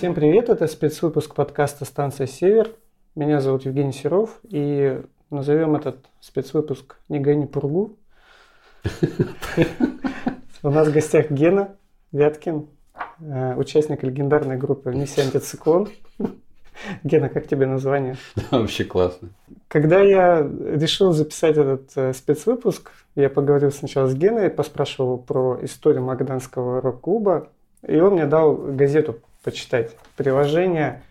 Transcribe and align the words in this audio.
Всем 0.00 0.14
привет, 0.14 0.48
это 0.48 0.66
спецвыпуск 0.66 1.34
подкаста 1.34 1.84
«Станция 1.84 2.26
Север». 2.26 2.70
Меня 3.14 3.38
зовут 3.42 3.66
Евгений 3.66 3.92
Серов, 3.92 4.40
и 4.44 4.98
назовем 5.28 5.76
этот 5.76 5.98
спецвыпуск 6.20 6.96
«Не 7.10 7.20
гони 7.20 7.44
пургу». 7.44 7.98
У 10.62 10.70
нас 10.70 10.88
в 10.88 10.92
гостях 10.94 11.30
Гена 11.30 11.76
Вяткин, 12.12 12.68
э, 13.20 13.54
участник 13.56 14.02
легендарной 14.02 14.56
группы 14.56 14.90
«Миссия 14.90 15.20
антициклон». 15.20 15.90
Гена, 17.04 17.28
как 17.28 17.46
тебе 17.46 17.66
название? 17.66 18.16
Вообще 18.50 18.84
классно. 18.84 19.28
Когда 19.68 20.00
я 20.00 20.40
решил 20.40 21.12
записать 21.12 21.58
этот 21.58 21.90
э, 21.96 22.14
спецвыпуск, 22.14 22.90
я 23.16 23.28
поговорил 23.28 23.70
сначала 23.70 24.08
с 24.08 24.14
Геной, 24.14 24.48
поспрашивал 24.48 25.18
про 25.18 25.58
историю 25.60 26.02
Магаданского 26.04 26.80
рок-клуба, 26.80 27.50
и 27.86 28.00
он 28.00 28.14
мне 28.14 28.24
дал 28.24 28.56
газету 28.56 29.20
почитать. 29.42 29.96
Приложение 30.16 31.02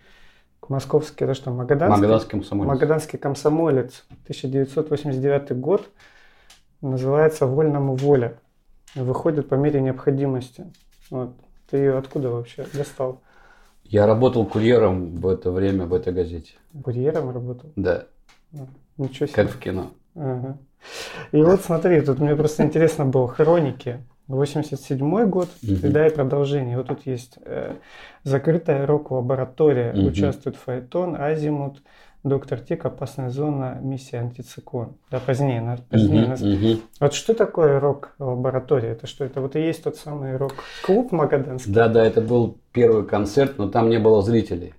к 0.60 0.70
московский, 0.70 1.24
это 1.26 1.34
что, 1.34 1.52
Магаданский? 1.52 2.02
Магаданский 2.02 2.30
комсомолец. 2.30 2.70
Магаданский 2.70 3.20
комсомолец, 3.20 4.06
1989 4.24 5.52
год, 5.60 5.90
называется 6.82 7.46
«Вольному 7.46 7.96
воля». 7.96 8.40
Выходит 8.96 9.50
по 9.50 9.56
мере 9.56 9.82
необходимости. 9.82 10.66
Вот. 11.10 11.36
Ты 11.70 11.78
ее 11.78 11.98
откуда 11.98 12.30
вообще 12.30 12.66
достал? 12.74 13.22
Я 13.84 14.08
работал 14.08 14.46
курьером 14.46 15.16
в 15.16 15.28
это 15.28 15.52
время 15.52 15.86
в 15.86 15.94
этой 15.94 16.14
газете. 16.14 16.54
Курьером 16.84 17.32
работал? 17.32 17.72
Да. 17.76 18.06
Ничего 18.98 19.28
себе. 19.28 19.36
Как 19.36 19.52
в 19.52 19.60
кино. 19.60 19.92
Ага. 20.16 20.58
И 21.32 21.42
вот 21.42 21.62
смотри, 21.62 22.02
тут 22.02 22.20
мне 22.20 22.36
просто 22.36 22.64
интересно 22.64 23.06
было 23.06 23.28
хроники. 23.28 24.04
87 24.30 25.26
год, 25.26 25.50
Мгм. 25.64 25.88
и 25.88 25.90
да, 25.90 26.08
и 26.08 26.14
продолжение. 26.14 26.78
Вот 26.78 26.88
тут 26.88 27.06
есть 27.06 27.38
э, 27.46 27.74
закрытая 28.24 28.86
рок-лаборатория, 28.86 29.92
Мгм. 29.94 30.08
участвует 30.08 30.56
Фаэтон, 30.56 31.16
Азимут, 31.20 31.82
Доктор 32.24 32.60
Тик, 32.60 32.84
Опасная 32.86 33.30
зона, 33.30 33.80
Миссия 33.82 34.18
Антициклон. 34.20 34.98
Да, 35.10 35.20
позднее, 35.20 35.62
на- 35.62 35.78
позднее 35.78 36.22
Мгм, 36.22 36.30
нас- 36.30 36.42
мгм. 36.42 36.82
Вот 37.00 37.14
что 37.14 37.34
такое 37.34 37.80
рок-лаборатория? 37.80 38.90
Это 38.90 39.08
что? 39.08 39.24
Это 39.26 39.40
вот 39.42 39.56
и 39.56 39.62
есть 39.62 39.84
тот 39.84 39.96
самый 39.96 40.36
рок-клуб 40.38 41.12
Магаданский? 41.14 41.72
Да, 41.74 41.88
да, 41.88 42.06
это 42.06 42.20
был 42.22 42.58
первый 42.74 43.06
концерт, 43.06 43.58
но 43.58 43.70
там 43.70 43.90
не 43.90 44.00
было 44.00 44.22
зрителей. 44.22 44.74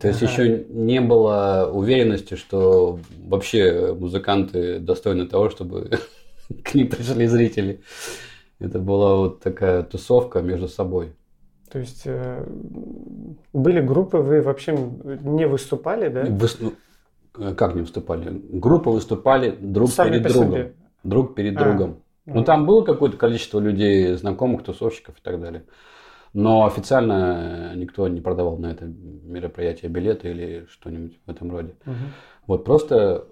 То 0.00 0.08
есть 0.08 0.22
Ага. 0.22 0.30
еще 0.30 0.64
не 0.68 1.00
было 1.00 1.68
уверенности, 1.72 2.34
что 2.34 3.00
вообще 3.26 3.92
музыканты 3.98 4.78
достойны 4.78 5.26
того, 5.26 5.50
чтобы 5.50 5.90
к 6.64 6.74
ним 6.74 6.88
пришли 6.88 7.26
зрители. 7.26 7.80
Это 8.58 8.78
была 8.78 9.16
вот 9.16 9.40
такая 9.40 9.82
тусовка 9.82 10.40
между 10.40 10.68
собой. 10.68 11.12
То 11.70 11.78
есть 11.78 12.02
э, 12.06 12.46
были 13.52 13.80
группы, 13.80 14.18
вы 14.18 14.40
вообще 14.40 14.72
не 14.74 15.46
выступали, 15.46 16.08
да? 16.08 16.24
Выс- 16.24 16.56
ну, 16.60 16.72
э, 17.38 17.54
Как 17.54 17.74
не 17.74 17.82
выступали? 17.82 18.40
Группы 18.50 18.88
выступали 18.90 19.50
друг 19.50 19.90
Сами 19.90 20.18
перед 20.18 20.32
другом. 20.32 20.52
себе. 20.52 20.72
Друг 21.04 21.34
перед 21.34 21.56
А. 21.56 21.64
другом. 21.64 22.02
Ну, 22.24 22.34
Мгм. 22.36 22.44
там 22.44 22.66
было 22.66 22.82
какое-то 22.82 23.16
количество 23.16 23.60
людей, 23.60 24.14
знакомых, 24.14 24.62
тусовщиков 24.64 25.16
и 25.18 25.20
так 25.22 25.40
далее. 25.40 25.64
Но 26.32 26.66
официально 26.66 27.72
никто 27.76 28.08
не 28.08 28.20
продавал 28.20 28.58
на 28.58 28.66
это 28.72 28.84
мероприятие 28.84 29.90
билеты 29.90 30.30
или 30.30 30.66
что-нибудь 30.70 31.18
в 31.26 31.30
этом 31.30 31.50
роде. 31.50 31.74
Мгм. 31.84 31.96
Вот 32.46 32.64
просто 32.64 33.26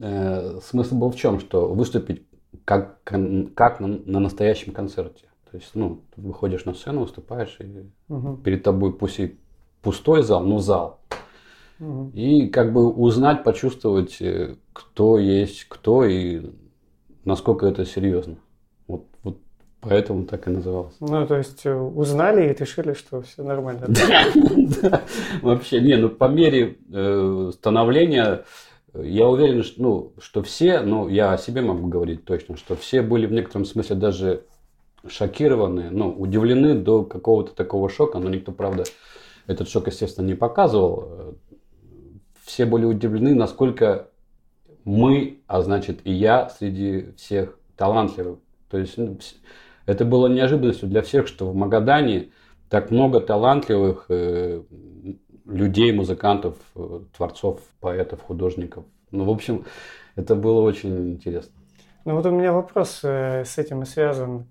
э, 0.00 0.58
смысл 0.62 0.96
был 0.98 1.10
в 1.10 1.16
чем, 1.16 1.40
что 1.40 1.68
выступить 1.72 2.26
как, 2.64 3.02
как 3.02 3.80
на, 3.80 3.88
на 3.88 4.20
настоящем 4.20 4.72
концерте. 4.72 5.26
То 5.50 5.56
есть, 5.56 5.70
ну, 5.74 6.02
ты 6.14 6.20
выходишь 6.20 6.64
на 6.64 6.74
сцену, 6.74 7.02
выступаешь, 7.02 7.56
и 7.60 7.90
Мгм. 8.08 8.42
перед 8.42 8.62
тобой 8.62 8.92
пусть 8.92 9.18
и 9.18 9.36
пустой 9.82 10.22
зал, 10.22 10.44
но 10.44 10.58
зал. 10.58 11.00
Мгм. 11.78 12.10
И 12.10 12.48
как 12.48 12.72
бы 12.72 12.88
узнать, 12.88 13.42
почувствовать, 13.42 14.20
э, 14.20 14.56
кто 14.72 15.18
есть 15.18 15.64
кто 15.68 16.04
и 16.04 16.50
насколько 17.24 17.66
это 17.66 17.84
серьезно. 17.84 18.36
Вот, 18.86 19.06
вот 19.22 19.38
поэтому 19.80 20.24
так 20.24 20.46
и 20.46 20.50
называлось. 20.50 20.94
Ну, 21.00 21.26
то 21.26 21.36
есть 21.36 21.64
э, 21.64 21.74
узнали 21.74 22.50
и 22.50 22.56
решили, 22.56 22.92
что 22.92 23.22
все 23.22 23.42
нормально. 23.42 23.88
Вообще, 25.42 25.80
не, 25.80 25.96
ну 25.96 26.10
по 26.10 26.28
мере 26.28 26.76
э, 26.92 27.50
становления 27.54 28.44
я 28.94 29.28
уверен, 29.28 29.62
что, 29.62 29.82
ну, 29.82 30.12
что 30.20 30.42
все, 30.42 30.80
ну 30.80 31.08
я 31.08 31.32
о 31.32 31.38
себе 31.38 31.62
могу 31.62 31.88
говорить 31.88 32.24
точно, 32.24 32.56
что 32.56 32.76
все 32.76 33.02
были 33.02 33.26
в 33.26 33.32
некотором 33.32 33.64
смысле 33.64 33.96
даже 33.96 34.44
шокированы, 35.06 35.90
ну, 35.90 36.10
удивлены 36.10 36.74
до 36.74 37.04
какого-то 37.04 37.54
такого 37.54 37.88
шока, 37.88 38.18
но 38.18 38.28
никто, 38.28 38.52
правда, 38.52 38.84
этот 39.46 39.68
шок, 39.68 39.86
естественно, 39.86 40.26
не 40.26 40.34
показывал. 40.34 41.36
Все 42.44 42.66
были 42.66 42.84
удивлены, 42.84 43.34
насколько 43.34 44.08
мы, 44.84 45.38
а 45.46 45.62
значит 45.62 46.00
и 46.04 46.12
я, 46.12 46.48
среди 46.48 47.12
всех 47.16 47.58
талантливых. 47.76 48.38
То 48.70 48.78
есть 48.78 48.96
ну, 48.98 49.18
это 49.86 50.04
было 50.04 50.26
неожиданностью 50.26 50.88
для 50.88 51.02
всех, 51.02 51.26
что 51.26 51.50
в 51.50 51.54
Магадане 51.54 52.30
так 52.68 52.90
много 52.90 53.20
талантливых 53.20 54.06
э, 54.08 54.62
людей, 55.50 55.92
музыкантов, 55.92 56.56
э, 56.76 57.00
творцов, 57.16 57.60
поэтов, 57.80 58.22
художников. 58.22 58.84
Ну, 59.10 59.24
в 59.24 59.30
общем, 59.30 59.64
это 60.16 60.34
было 60.34 60.60
очень 60.60 61.12
интересно. 61.12 61.52
Ну, 62.04 62.14
вот 62.14 62.26
у 62.26 62.30
меня 62.30 62.52
вопрос 62.52 63.00
э, 63.02 63.44
с 63.44 63.58
этим 63.58 63.82
и 63.82 63.86
связан. 63.86 64.46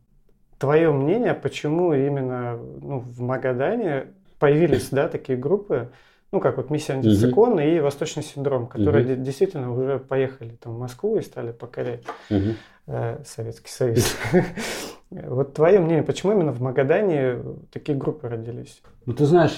Твое 0.58 0.92
мнение, 0.92 1.34
почему 1.34 1.94
именно 1.94 2.58
ну, 2.58 3.00
в 3.00 3.22
Магадане 3.22 4.08
появились 4.40 4.90
да, 4.92 5.08
такие 5.08 5.38
группы, 5.38 5.92
ну, 6.32 6.40
как 6.40 6.58
вот 6.58 6.70
«Миссия 6.70 6.94
антициклон» 6.94 7.60
и 7.60 7.80
«Восточный 7.80 8.22
синдром», 8.22 8.68
которые 8.68 9.04
де- 9.04 9.16
действительно 9.16 9.72
уже 9.74 9.98
поехали 9.98 10.58
там, 10.62 10.76
в 10.76 10.80
Москву 10.80 11.18
и 11.18 11.22
стали 11.22 11.52
покорять 11.52 12.04
Мгм. 12.30 12.56
э, 12.88 13.24
Советский 13.26 13.72
Союз. 13.72 14.16
Вот 15.12 15.56
твое 15.56 15.80
мнение, 15.80 16.04
почему 16.04 16.34
именно 16.34 16.52
в 16.52 16.62
Магадане 16.62 17.40
такие 17.72 17.98
группы 17.98 18.28
родились? 18.30 18.80
Ну, 19.08 19.14
ты 19.14 19.26
знаешь, 19.26 19.58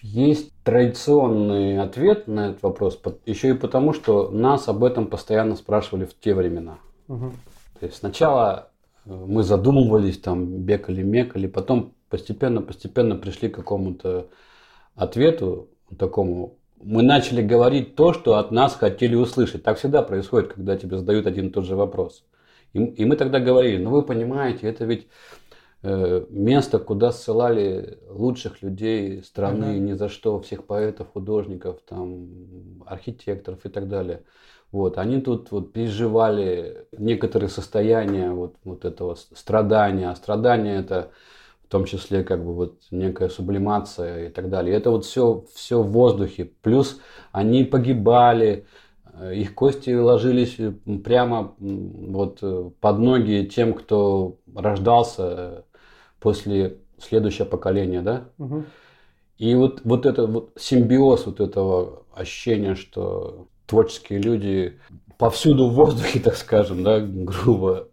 есть 0.00 0.54
традиционный 0.70 1.80
ответ 1.80 2.28
на 2.28 2.50
этот 2.50 2.62
вопрос, 2.62 3.00
еще 3.26 3.50
и 3.50 3.54
потому, 3.54 3.92
что 3.92 4.30
нас 4.30 4.68
об 4.68 4.84
этом 4.84 5.08
постоянно 5.08 5.56
спрашивали 5.56 6.04
в 6.04 6.16
те 6.18 6.32
времена. 6.32 6.78
Мгм. 7.08 7.32
То 7.80 7.86
есть 7.86 7.98
сначала 7.98 8.70
э, 9.04 9.10
мы 9.12 9.42
задумывались, 9.42 10.18
там, 10.18 10.46
бекали, 10.46 11.02
мекали, 11.02 11.48
потом 11.48 11.94
постепенно-постепенно 12.08 13.16
пришли 13.16 13.48
к 13.48 13.56
какому-то 13.56 14.28
ответу 14.94 15.70
такому. 15.98 16.56
Мы 16.80 17.02
начали 17.02 17.42
говорить 17.42 17.96
то, 17.96 18.12
что 18.12 18.36
от 18.36 18.52
нас 18.52 18.76
хотели 18.76 19.16
услышать. 19.16 19.64
Так 19.64 19.76
всегда 19.76 20.02
происходит, 20.02 20.52
когда 20.52 20.76
тебе 20.76 20.98
задают 20.98 21.26
один 21.26 21.48
и 21.48 21.50
тот 21.50 21.64
же 21.64 21.74
вопрос. 21.74 22.24
И, 22.74 22.78
и 22.78 23.04
мы 23.04 23.16
тогда 23.16 23.40
говорили, 23.40 23.82
ну 23.82 23.90
вы 23.90 24.02
понимаете, 24.02 24.68
это 24.68 24.84
ведь 24.84 25.08
место, 25.82 26.78
куда 26.78 27.10
ссылали 27.10 27.98
лучших 28.08 28.62
людей 28.62 29.22
страны, 29.22 29.64
Ага. 29.70 29.78
ни 29.78 29.92
за 29.94 30.08
что, 30.08 30.40
всех 30.40 30.66
поэтов, 30.66 31.08
художников, 31.12 31.78
там, 31.88 32.28
архитекторов 32.86 33.64
и 33.64 33.68
так 33.70 33.88
далее. 33.88 34.22
Вот, 34.72 34.98
они 34.98 35.20
тут 35.20 35.50
вот 35.50 35.72
переживали 35.72 36.86
некоторые 36.96 37.48
состояния 37.48 38.30
вот, 38.32 38.54
вот 38.64 38.84
этого 38.84 39.14
страдания. 39.14 40.10
А 40.10 40.14
страдание 40.16 40.78
это 40.80 41.10
в 41.64 41.68
том 41.68 41.84
числе 41.86 42.24
как 42.24 42.44
бы 42.44 42.52
вот 42.54 42.80
некая 42.90 43.28
сублимация 43.28 44.26
и 44.26 44.30
так 44.30 44.48
далее. 44.50 44.76
Это 44.76 44.90
вот 44.90 45.04
все, 45.04 45.44
все 45.54 45.82
в 45.82 45.90
воздухе. 45.90 46.50
Плюс 46.62 47.00
они 47.32 47.64
погибали, 47.64 48.66
э, 49.14 49.34
их 49.36 49.54
кости 49.54 49.90
ложились 49.90 50.56
э, 50.58 50.72
прямо 51.04 51.54
вот 51.58 52.38
э, 52.42 52.70
под 52.80 52.98
ноги 52.98 53.48
тем, 53.52 53.74
кто 53.74 54.36
рождался 54.54 55.22
э, 55.22 55.62
после 56.20 56.76
следующего 56.98 57.46
поколения, 57.46 58.02
да? 58.02 58.28
Мгм. 58.38 58.66
И 59.38 59.54
вот, 59.54 59.80
вот 59.84 60.06
это 60.06 60.26
вот 60.26 60.52
симбиоз 60.56 61.26
вот 61.26 61.40
этого 61.40 62.02
ощущения, 62.14 62.74
что 62.74 63.48
творческие 63.66 64.20
люди 64.20 64.78
повсюду 65.16 65.68
в 65.68 65.74
воздухе, 65.74 66.20
так 66.20 66.36
скажем, 66.36 66.84
да, 66.84 67.00
грубо, 67.00 67.88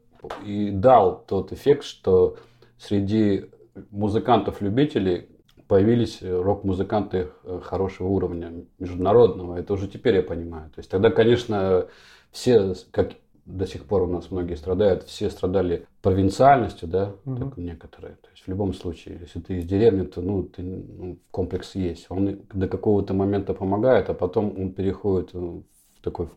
и 0.45 0.71
дал 0.71 1.24
тот 1.25 1.53
эффект, 1.53 1.83
что 1.83 2.38
среди 2.77 3.45
музыкантов-любителей 3.91 5.29
появились 5.68 6.19
рок-музыканты 6.21 7.29
хорошего 7.63 8.07
уровня, 8.07 8.65
международного. 8.79 9.57
Это 9.57 9.74
уже 9.74 9.88
теперь 9.88 10.15
я 10.15 10.24
понимаю. 10.24 10.69
То 10.71 10.79
есть 10.79 10.89
тогда, 10.89 11.12
конечно, 11.12 11.88
все, 12.31 12.74
как 12.91 13.12
до 13.48 13.66
сих 13.66 13.86
пор 13.86 14.04
у 14.04 14.08
нас 14.08 14.30
многие 14.30 14.56
страдают, 14.56 15.04
все 15.04 15.30
страдали 15.30 15.88
провинциальностью, 16.02 16.88
да, 16.88 17.16
Мгм. 17.26 17.50
так 17.50 17.58
некоторые. 17.58 18.16
То 18.16 18.30
есть 18.32 18.44
в 18.44 18.48
любом 18.48 18.74
случае, 18.74 19.20
если 19.22 19.40
ты 19.40 19.60
из 19.60 19.66
деревни, 19.66 20.04
то 20.04 20.22
ну, 20.22 20.44
ты, 20.44 20.62
ну, 20.62 21.18
комплекс 21.32 21.76
есть. 21.76 22.08
Он 22.10 22.42
до 22.54 22.68
какого-то 22.68 23.14
момента 23.14 23.54
помогает, 23.54 24.10
а 24.10 24.14
потом 24.14 24.54
он 24.58 24.74
переходит 24.74 25.32
э, 25.34 25.38
в 25.40 26.02
такой 26.02 26.28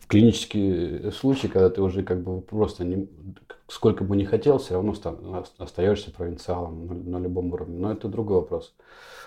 в 0.00 0.06
клинический 0.06 1.10
случай, 1.12 1.48
когда 1.48 1.70
ты 1.70 1.82
уже 1.82 2.02
как 2.02 2.22
бы 2.22 2.40
просто 2.40 2.84
не, 2.84 3.08
сколько 3.68 4.04
бы 4.04 4.16
не 4.16 4.24
хотел, 4.24 4.58
все 4.58 4.74
равно 4.74 4.94
остаешься 5.58 6.12
провинциалом 6.12 6.86
на, 6.86 6.94
на 6.94 7.22
любом 7.22 7.52
уровне. 7.52 7.78
Но 7.78 7.92
это 7.92 8.08
другой 8.08 8.36
вопрос. 8.36 8.74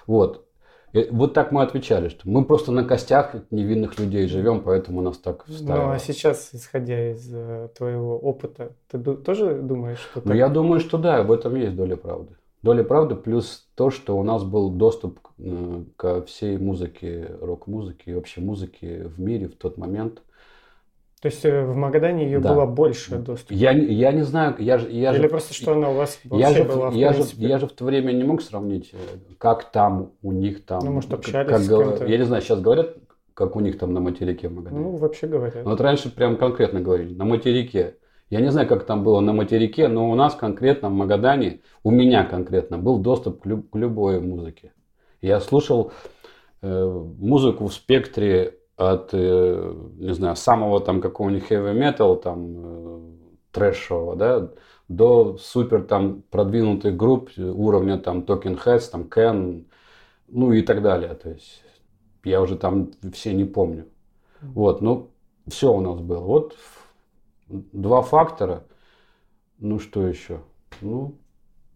Вот. 0.07 0.48
И 0.93 1.07
вот 1.11 1.33
так 1.33 1.51
мы 1.51 1.61
отвечали, 1.61 2.09
что 2.09 2.27
мы 2.29 2.43
просто 2.43 2.71
на 2.71 2.83
костях 2.83 3.35
невинных 3.51 3.99
людей 3.99 4.27
живем, 4.27 4.61
поэтому 4.61 5.01
нас 5.01 5.17
так 5.17 5.45
вставило. 5.45 5.85
Ну, 5.85 5.91
а 5.91 5.99
сейчас, 5.99 6.49
исходя 6.53 7.11
из 7.11 7.29
э, 7.31 7.69
твоего 7.77 8.17
опыта, 8.17 8.71
ты 8.89 8.99
тоже 8.99 9.61
думаешь, 9.61 9.99
что 9.99 10.21
Ну, 10.23 10.29
так? 10.29 10.35
я 10.35 10.49
думаю, 10.49 10.79
что 10.79 10.97
да, 10.97 11.23
в 11.23 11.31
этом 11.31 11.55
есть 11.55 11.75
доля 11.75 11.95
правды. 11.95 12.35
Доля 12.63 12.83
правды 12.83 13.15
плюс 13.15 13.67
то, 13.75 13.89
что 13.89 14.17
у 14.17 14.23
нас 14.23 14.43
был 14.43 14.71
доступ 14.71 15.19
э, 15.37 15.83
ко 15.95 16.23
всей 16.23 16.57
музыке, 16.57 17.35
рок-музыке 17.39 18.11
и 18.11 18.13
вообще 18.15 18.41
музыке 18.41 19.03
в 19.03 19.19
мире 19.19 19.47
в 19.47 19.55
тот 19.55 19.77
момент– 19.77 20.21
то 21.21 21.25
есть 21.25 21.43
э, 21.43 21.65
в 21.65 21.75
Магадане 21.75 22.25
ее 22.25 22.39
да. 22.39 22.53
было 22.53 22.65
больше 22.65 23.17
доступа? 23.17 23.53
Я, 23.53 23.71
я 23.71 24.13
не 24.13 24.21
знаю, 24.21 24.55
я, 24.57 24.77
я 24.77 25.13
Или 25.13 25.23
же... 25.23 25.29
просто 25.29 25.53
что 25.53 25.73
она 25.73 25.89
у 25.89 25.95
вас 25.95 26.19
я 26.23 26.53
же, 26.53 26.63
была, 26.63 26.91
я, 26.91 27.11
же, 27.11 27.23
я 27.35 27.57
же 27.57 27.67
в 27.67 27.73
то 27.73 27.83
время 27.83 28.13
не 28.13 28.23
мог 28.23 28.41
сравнить, 28.41 28.91
э, 28.93 28.97
как 29.37 29.69
там 29.71 30.13
у 30.21 30.31
них 30.31 30.65
там... 30.65 30.79
Ну, 30.83 30.93
может, 30.93 31.13
общались 31.13 31.49
как, 31.49 31.59
с 31.59 31.67
кем-то? 31.67 32.05
Я 32.05 32.17
не 32.17 32.23
знаю, 32.23 32.41
сейчас 32.41 32.61
говорят, 32.61 32.95
как 33.33 33.57
у 33.57 33.59
них 33.59 33.77
там 33.77 33.93
на 33.93 33.99
материке 33.99 34.47
в 34.47 34.53
Магадане? 34.53 34.81
Ну, 34.81 34.95
вообще 34.95 35.27
говорят. 35.27 35.65
Вот 35.65 35.81
раньше 35.81 36.09
прям 36.13 36.37
конкретно 36.37 36.79
говорили, 36.79 37.13
на 37.13 37.25
материке. 37.25 37.95
Я 38.29 38.39
не 38.39 38.51
знаю, 38.51 38.67
как 38.67 38.85
там 38.85 39.03
было 39.03 39.19
на 39.19 39.33
материке, 39.33 39.89
но 39.89 40.09
у 40.09 40.15
нас 40.15 40.35
конкретно 40.35 40.89
в 40.89 40.93
Магадане, 40.93 41.61
у 41.83 41.91
меня 41.91 42.23
конкретно, 42.23 42.77
был 42.77 42.99
доступ 42.99 43.41
к, 43.41 43.45
люб, 43.45 43.69
к 43.69 43.75
любой 43.75 44.21
музыке. 44.21 44.71
Я 45.21 45.41
слушал 45.41 45.91
э, 46.61 47.03
музыку 47.17 47.67
в 47.67 47.73
спектре 47.73 48.58
от, 48.79 49.09
э, 49.13 49.73
не 49.97 50.13
знаю, 50.13 50.37
самого 50.37 50.79
там 50.79 51.01
какого-нибудь 51.01 51.51
heavy 51.51 51.73
metal, 51.73 52.15
там, 52.15 52.55
э, 52.57 52.99
трэшевого, 53.51 54.15
да, 54.15 54.49
до 54.87 55.37
супер 55.37 55.83
там 55.83 56.23
продвинутых 56.31 56.95
групп 56.95 57.29
уровня 57.37 57.97
там 57.97 58.19
Talking 58.19 58.57
Heads, 58.63 58.89
там 58.91 59.03
Ken, 59.03 59.65
ну 60.29 60.53
и 60.53 60.61
так 60.61 60.81
далее. 60.81 61.13
То 61.13 61.31
есть 61.31 61.61
я 62.23 62.41
уже 62.41 62.55
там 62.55 62.91
все 63.13 63.33
не 63.33 63.43
помню. 63.43 63.85
Вот, 64.41 64.81
ну, 64.81 65.09
все 65.47 65.73
у 65.73 65.81
нас 65.81 65.99
было. 65.99 66.21
Вот 66.21 66.55
два 67.49 68.01
фактора. 68.01 68.63
Ну, 69.57 69.79
что 69.79 70.07
еще? 70.07 70.39
Ну, 70.79 71.17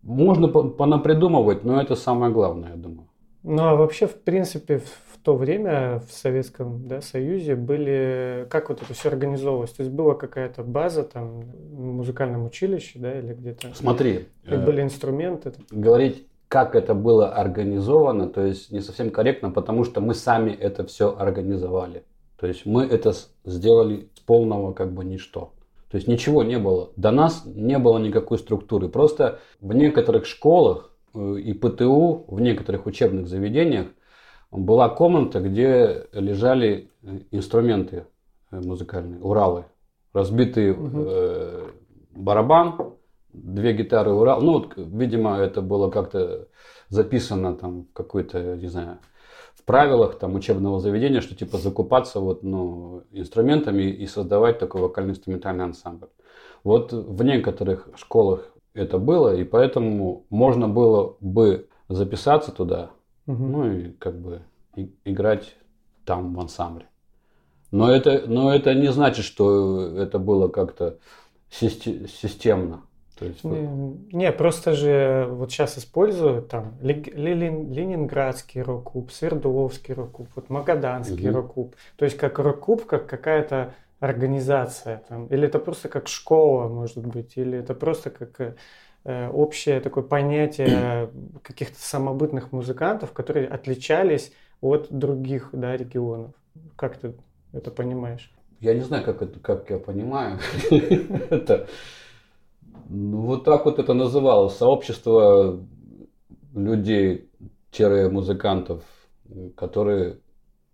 можно 0.04 0.48
понапридумывать, 0.48 1.66
но 1.66 1.82
это 1.82 1.96
самое 1.96 2.32
главное, 2.32 2.70
я 2.70 2.76
думаю. 2.78 3.10
Ну, 3.44 3.64
а 3.64 3.76
вообще, 3.76 4.08
в 4.08 4.16
принципе, 4.16 4.82
то 5.24 5.36
время 5.36 6.02
в 6.08 6.14
Советском 6.14 6.88
да, 6.88 7.02
Союзе 7.02 7.56
были, 7.56 8.46
как 8.50 8.70
вот 8.70 8.82
это 8.82 8.94
все 8.94 9.10
организовывалось? 9.10 9.72
То 9.72 9.84
есть 9.84 9.94
была 9.94 10.16
какая-то 10.16 10.64
база 10.64 11.04
там 11.04 11.42
в 11.42 11.80
музыкальном 11.80 12.46
училище, 12.46 13.00
да, 13.00 13.18
или 13.18 13.34
где-то? 13.34 13.74
Смотри. 13.74 14.28
И 14.44 14.56
были 14.56 14.82
э, 14.82 14.84
инструменты? 14.84 15.54
Говорить, 15.72 16.28
как 16.50 16.76
это 16.76 16.94
было 16.94 17.30
организовано, 17.30 18.28
то 18.28 18.46
есть 18.46 18.72
не 18.72 18.82
совсем 18.82 19.10
корректно, 19.10 19.50
потому 19.50 19.86
что 19.86 20.02
мы 20.02 20.14
сами 20.14 20.52
это 20.52 20.86
все 20.86 21.16
организовали. 21.18 22.04
То 22.38 22.48
есть 22.48 22.66
мы 22.66 22.84
это 22.84 23.14
сделали 23.46 24.10
с 24.16 24.20
полного 24.20 24.74
как 24.74 24.92
бы 24.92 25.06
ничто. 25.06 25.54
То 25.90 25.96
есть 25.96 26.08
ничего 26.08 26.44
не 26.44 26.60
было. 26.60 26.90
До 26.98 27.12
нас 27.12 27.44
не 27.46 27.78
было 27.78 27.98
никакой 27.98 28.40
структуры. 28.40 28.90
Просто 28.90 29.40
в 29.62 29.74
некоторых 29.74 30.26
школах 30.26 30.93
и 31.16 31.54
ПТУ, 31.54 32.26
в 32.28 32.40
некоторых 32.42 32.86
учебных 32.86 33.28
заведениях 33.28 33.88
была 34.52 34.90
комната, 34.90 35.40
где 35.40 36.08
лежали 36.12 36.90
э, 37.04 37.20
инструменты 37.32 38.06
э, 38.52 38.60
музыкальные, 38.60 39.20
Уралы. 39.20 39.66
Разбитый 40.14 40.72
угу. 40.72 41.04
э, 41.06 41.70
барабан, 42.12 42.94
две 43.32 43.74
гитары 43.74 44.12
Урал. 44.12 44.42
Ну, 44.42 44.54
вот, 44.54 44.74
видимо, 44.76 45.38
это 45.38 45.62
было 45.62 45.90
как-то 45.90 46.48
записано 46.90 47.56
там 47.56 47.86
в 47.86 47.94
какой-то, 47.94 48.56
не 48.56 48.68
знаю, 48.68 49.00
в 49.56 49.64
правилах 49.64 50.20
там 50.20 50.36
учебного 50.36 50.80
заведения, 50.80 51.22
что 51.22 51.36
типа 51.36 51.58
закупаться 51.58 52.20
вот, 52.20 52.44
ну, 52.44 53.04
инструментами 53.12 53.84
и 53.84 54.06
создавать 54.06 54.60
такой 54.60 54.82
вокально-инструментальный 54.82 55.64
ансамбль. 55.64 56.10
Вот 56.64 56.94
в 56.94 57.24
некоторых 57.24 57.90
школах 57.96 58.53
это 58.74 58.98
было, 58.98 59.36
и 59.36 59.44
поэтому 59.44 60.26
можно 60.30 60.68
было 60.68 61.16
бы 61.20 61.68
записаться 61.90 62.52
туда, 62.52 62.92
Угу. 63.28 63.44
Ну 63.44 63.72
и 63.72 63.92
как 63.92 64.20
бы 64.20 64.42
и, 64.76 64.94
играть 65.06 65.56
там 66.06 66.34
в 66.34 66.40
ансамбле. 66.40 66.88
Но 67.72 67.92
это, 67.92 68.24
но 68.28 68.54
это 68.54 68.74
не 68.76 68.92
значит, 68.92 69.26
что 69.26 69.98
это 69.98 70.20
было 70.20 70.48
как-то 70.48 71.00
системно. 71.50 72.82
То 73.18 73.26
есть, 73.26 73.44
не, 73.44 73.62
вот... 73.62 74.14
не, 74.14 74.32
просто 74.32 74.74
же 74.74 75.28
вот 75.30 75.52
сейчас 75.52 75.78
используют 75.78 76.50
там 76.50 76.74
Ленин, 76.82 77.72
Ленинградский 77.72 78.62
рок-клуб, 78.62 79.12
Свердловский 79.12 79.94
рок-клуб, 79.94 80.28
вот 80.36 80.50
Магаданский 80.50 81.30
угу. 81.30 81.38
рок-клуб. 81.38 81.76
То 81.96 82.06
есть 82.06 82.18
как 82.18 82.38
рок-клуб, 82.40 82.86
как 82.86 83.08
какая-то 83.08 83.74
организация. 84.04 85.04
Там, 85.08 85.28
или 85.28 85.48
это 85.48 85.60
просто 85.60 85.90
как 85.90 86.08
школа, 86.08 86.68
может 86.68 86.98
быть, 86.98 87.38
или 87.38 87.58
это 87.58 87.74
просто 87.74 88.10
как 88.10 88.56
Э, 89.06 89.30
общее 89.30 89.82
такое 89.82 90.04
понятие 90.04 91.10
каких-то 91.44 91.78
самобытных 91.78 92.52
музыкантов, 92.54 93.12
которые 93.12 93.48
отличались 93.48 94.32
от 94.62 94.88
других 94.90 95.50
да, 95.52 95.76
регионов. 95.76 96.32
Как 96.78 96.98
ты 96.98 97.14
это 97.52 97.70
понимаешь? 97.70 98.32
Я 98.62 98.74
не 98.74 98.82
знаю, 98.82 99.04
как, 99.04 99.22
это, 99.22 99.40
как 99.40 99.70
я 99.70 99.78
понимаю. 99.78 100.40
это, 100.72 101.68
ну, 102.88 103.22
вот 103.24 103.44
так 103.44 103.66
вот 103.66 103.78
это 103.80 103.94
называлось. 103.94 104.56
Сообщество 104.56 105.60
людей, 106.56 107.30
музыкантов, 108.10 108.84
которые 109.58 110.20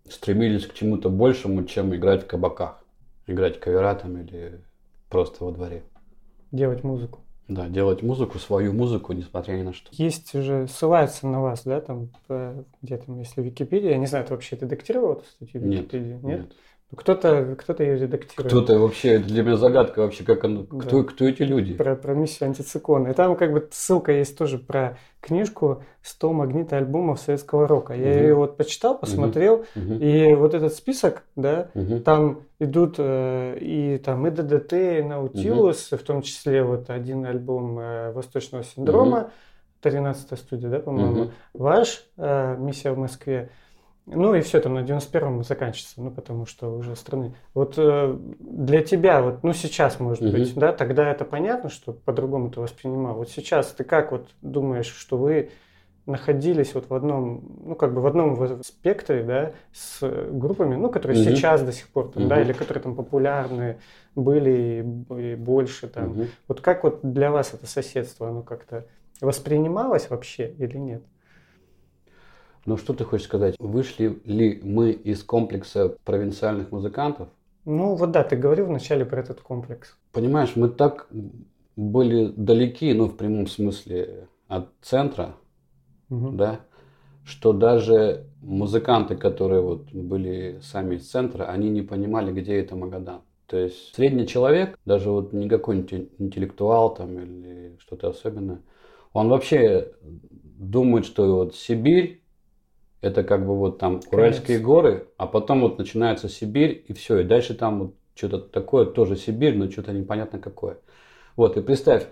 стремились 0.08 0.66
к 0.66 0.74
чему-то 0.74 1.08
большему, 1.08 1.64
чем 1.64 1.94
играть 1.96 2.24
в 2.24 2.26
кабаках. 2.28 2.79
Играть 3.26 3.60
кавера 3.60 3.94
там 3.94 4.18
или 4.18 4.60
просто 5.08 5.44
во 5.44 5.52
дворе. 5.52 5.82
Делать 6.50 6.82
музыку. 6.84 7.20
Да, 7.48 7.68
делать 7.68 8.02
музыку, 8.02 8.38
свою 8.38 8.72
музыку, 8.72 9.12
несмотря 9.12 9.54
ни 9.54 9.62
на 9.62 9.72
что. 9.72 9.88
Есть 9.90 10.32
уже, 10.36 10.68
ссылается 10.68 11.26
на 11.26 11.40
вас, 11.40 11.64
да, 11.64 11.80
там, 11.80 12.10
где 12.80 12.96
там, 12.96 13.18
если 13.18 13.42
Википедия, 13.42 13.90
я 13.90 13.98
не 13.98 14.06
знаю, 14.06 14.24
ты 14.24 14.34
вообще 14.34 14.56
редактировал 14.56 15.14
эту 15.14 15.24
статью 15.24 15.60
в 15.60 15.64
Википедии? 15.64 16.12
Нет, 16.12 16.22
нет. 16.22 16.52
Кто-то, 16.96 17.54
кто-то 17.56 17.84
ее 17.84 17.98
редактирует. 17.98 18.50
Кто-то 18.50 18.80
вообще, 18.80 19.18
для 19.18 19.44
меня 19.44 19.56
загадка 19.56 20.00
вообще, 20.00 20.24
как 20.24 20.42
он, 20.42 20.66
да. 20.66 20.78
кто, 20.78 21.04
кто 21.04 21.24
эти 21.24 21.42
люди? 21.42 21.74
Про, 21.74 21.94
про 21.94 22.14
миссию 22.14 22.48
антицикона. 22.48 23.08
И 23.08 23.14
там 23.14 23.36
как 23.36 23.52
бы 23.52 23.68
ссылка 23.70 24.10
есть 24.10 24.36
тоже 24.36 24.58
про 24.58 24.98
книжку 25.20 25.84
«100 26.02 26.32
магнита 26.32 26.78
альбомов 26.78 27.20
советского 27.20 27.68
рока». 27.68 27.94
Я 27.94 28.10
угу. 28.10 28.18
ее 28.18 28.34
вот 28.34 28.56
почитал, 28.56 28.98
посмотрел, 28.98 29.66
угу. 29.76 29.94
и 29.94 30.34
вот 30.34 30.54
этот 30.54 30.74
список, 30.74 31.22
да, 31.36 31.70
угу. 31.74 32.00
там 32.00 32.40
идут 32.58 32.96
э, 32.98 33.56
и 33.60 33.98
там 33.98 34.26
и 34.26 34.30
ДДТ, 34.30 34.72
и 34.72 35.02
Наутилус, 35.02 35.92
угу. 35.92 36.00
в 36.00 36.02
том 36.02 36.22
числе 36.22 36.64
вот 36.64 36.90
один 36.90 37.24
альбом 37.24 37.78
э, 37.78 38.12
«Восточного 38.12 38.64
синдрома», 38.64 39.18
угу. 39.18 39.30
13 39.82 40.38
студия, 40.38 40.68
да, 40.68 40.80
по-моему, 40.80 41.22
угу. 41.22 41.30
ваш 41.54 42.04
э, 42.16 42.56
«Миссия 42.58 42.90
в 42.90 42.98
Москве». 42.98 43.50
Ну 44.12 44.34
и 44.34 44.40
все, 44.40 44.60
там 44.60 44.74
на 44.74 44.80
91-м 44.80 45.44
заканчивается, 45.44 46.00
ну 46.00 46.10
потому 46.10 46.44
что 46.44 46.74
уже 46.74 46.96
страны. 46.96 47.34
Вот 47.54 47.74
э, 47.76 48.16
для 48.40 48.82
тебя, 48.82 49.22
вот, 49.22 49.42
ну 49.44 49.52
сейчас 49.52 50.00
может 50.00 50.22
угу. 50.22 50.32
быть, 50.32 50.54
да, 50.54 50.72
тогда 50.72 51.10
это 51.10 51.24
понятно, 51.24 51.70
что 51.70 51.92
по-другому 51.92 52.50
ты 52.50 52.60
воспринимал. 52.60 53.14
Вот 53.14 53.30
сейчас 53.30 53.68
ты 53.68 53.84
как 53.84 54.10
вот 54.10 54.28
думаешь, 54.42 54.86
что 54.86 55.16
вы 55.16 55.50
находились 56.06 56.74
вот 56.74 56.90
в 56.90 56.94
одном, 56.94 57.42
ну 57.64 57.74
как 57.76 57.94
бы 57.94 58.00
в 58.00 58.06
одном 58.06 58.62
спектре, 58.64 59.22
да, 59.22 59.52
с 59.72 60.00
группами, 60.30 60.74
ну 60.74 60.90
которые 60.90 61.22
угу. 61.22 61.30
сейчас 61.30 61.62
до 61.62 61.72
сих 61.72 61.88
пор 61.88 62.10
там, 62.10 62.24
угу. 62.24 62.30
да, 62.30 62.40
или 62.40 62.52
которые 62.52 62.82
там 62.82 62.96
популярны 62.96 63.78
были 64.16 64.84
и, 65.10 65.32
и 65.32 65.34
больше 65.36 65.86
там. 65.86 66.10
Угу. 66.10 66.26
Вот 66.48 66.60
как 66.60 66.82
вот 66.82 67.00
для 67.02 67.30
вас 67.30 67.54
это 67.54 67.66
соседство, 67.66 68.28
оно 68.28 68.42
как-то 68.42 68.86
воспринималось 69.20 70.10
вообще 70.10 70.48
или 70.58 70.78
нет? 70.78 71.02
Но 72.66 72.76
что 72.76 72.92
ты 72.92 73.04
хочешь 73.04 73.26
сказать? 73.26 73.56
Вышли 73.58 74.20
ли 74.24 74.60
мы 74.62 74.92
из 74.92 75.22
комплекса 75.22 75.96
провинциальных 76.04 76.72
музыкантов? 76.72 77.28
Ну 77.64 77.94
вот 77.94 78.10
да, 78.10 78.22
ты 78.24 78.36
говорил 78.36 78.66
вначале 78.66 79.04
про 79.04 79.20
этот 79.20 79.40
комплекс. 79.40 79.96
Понимаешь, 80.12 80.52
мы 80.56 80.68
так 80.68 81.08
были 81.76 82.32
далеки, 82.36 82.92
ну 82.92 83.06
в 83.06 83.16
прямом 83.16 83.46
смысле, 83.46 84.28
от 84.48 84.68
центра, 84.82 85.36
угу. 86.08 86.30
да, 86.30 86.60
что 87.24 87.52
даже 87.52 88.26
музыканты, 88.42 89.16
которые 89.16 89.60
вот 89.60 89.92
были 89.92 90.58
сами 90.62 90.96
из 90.96 91.08
центра, 91.08 91.44
они 91.44 91.70
не 91.70 91.82
понимали, 91.82 92.32
где 92.32 92.58
это 92.58 92.76
Магадан. 92.76 93.20
То 93.46 93.56
есть 93.56 93.94
средний 93.94 94.26
человек, 94.26 94.78
даже 94.84 95.10
вот 95.10 95.32
не 95.32 95.48
какой-нибудь 95.48 96.10
интеллектуал 96.18 96.94
там 96.94 97.18
или 97.18 97.76
что-то 97.80 98.08
особенное, 98.10 98.60
он 99.12 99.28
вообще 99.28 99.92
думает, 100.02 101.04
что 101.04 101.34
вот 101.36 101.54
Сибирь 101.54 102.22
это 103.00 103.24
как 103.24 103.46
бы 103.46 103.56
вот 103.56 103.78
там 103.78 104.00
Уральские 104.10 104.58
горы, 104.58 105.08
а 105.16 105.26
потом 105.26 105.62
вот 105.62 105.78
начинается 105.78 106.28
Сибирь, 106.28 106.84
и 106.86 106.92
все, 106.92 107.20
и 107.20 107.24
дальше 107.24 107.54
там 107.54 107.80
вот 107.80 107.94
что-то 108.14 108.38
такое, 108.38 108.86
тоже 108.86 109.16
Сибирь, 109.16 109.56
но 109.56 109.70
что-то 109.70 109.92
непонятно 109.92 110.38
какое. 110.38 110.78
Вот, 111.36 111.56
и 111.56 111.62
представь, 111.62 112.06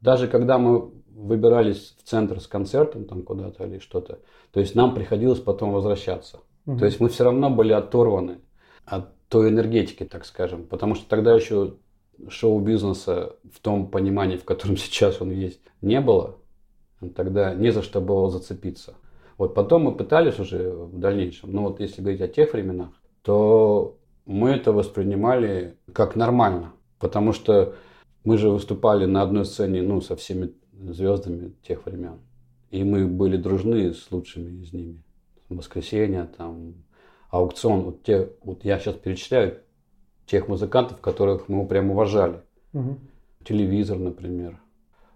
даже 0.00 0.28
когда 0.28 0.58
мы 0.58 0.90
выбирались 1.14 1.94
в 1.98 2.08
центр 2.08 2.40
с 2.40 2.46
концертом 2.46 3.04
там 3.04 3.22
куда-то 3.22 3.64
или 3.64 3.78
что-то, 3.78 4.20
то 4.52 4.60
есть 4.60 4.74
нам 4.74 4.94
приходилось 4.94 5.40
потом 5.40 5.72
возвращаться. 5.72 6.40
Угу. 6.66 6.78
То 6.78 6.84
есть 6.86 7.00
мы 7.00 7.08
все 7.08 7.24
равно 7.24 7.50
были 7.50 7.72
оторваны 7.72 8.38
от 8.84 9.10
той 9.28 9.50
энергетики, 9.50 10.04
так 10.04 10.24
скажем, 10.24 10.64
потому 10.64 10.94
что 10.94 11.08
тогда 11.08 11.34
еще 11.34 11.74
шоу-бизнеса 12.28 13.36
в 13.52 13.60
том 13.60 13.88
понимании, 13.88 14.36
в 14.36 14.44
котором 14.44 14.76
сейчас 14.78 15.20
он 15.20 15.30
есть, 15.30 15.60
не 15.82 16.00
было. 16.00 16.36
Тогда 17.14 17.54
не 17.54 17.70
за 17.70 17.82
что 17.82 18.00
было 18.00 18.30
зацепиться. 18.30 18.94
Вот 19.38 19.54
потом 19.54 19.84
мы 19.84 19.94
пытались 19.94 20.38
уже 20.38 20.70
в 20.70 20.98
дальнейшем, 20.98 21.52
но 21.52 21.62
вот 21.64 21.80
если 21.80 22.00
говорить 22.00 22.20
о 22.20 22.28
тех 22.28 22.52
временах, 22.52 22.90
то 23.22 23.96
мы 24.26 24.50
это 24.50 24.72
воспринимали 24.72 25.76
как 25.92 26.16
нормально, 26.16 26.72
потому 26.98 27.32
что 27.32 27.74
мы 28.24 28.38
же 28.38 28.48
выступали 28.48 29.04
на 29.06 29.22
одной 29.22 29.44
сцене 29.44 29.82
ну, 29.82 30.00
со 30.00 30.16
всеми 30.16 30.52
звездами 30.72 31.54
тех 31.62 31.84
времен. 31.84 32.20
И 32.70 32.82
мы 32.82 33.06
были 33.06 33.36
дружны 33.36 33.92
с 33.92 34.10
лучшими 34.10 34.62
из 34.62 34.72
ними. 34.72 35.02
Воскресенье, 35.48 36.28
там, 36.36 36.74
аукцион. 37.30 37.82
Вот, 37.82 38.02
те, 38.02 38.30
вот 38.42 38.64
я 38.64 38.78
сейчас 38.78 38.96
перечисляю 38.96 39.60
тех 40.26 40.48
музыкантов, 40.48 41.00
которых 41.00 41.48
мы 41.48 41.66
прям 41.66 41.90
уважали. 41.90 42.40
Угу. 42.72 42.98
Телевизор, 43.44 43.98
например. 43.98 44.60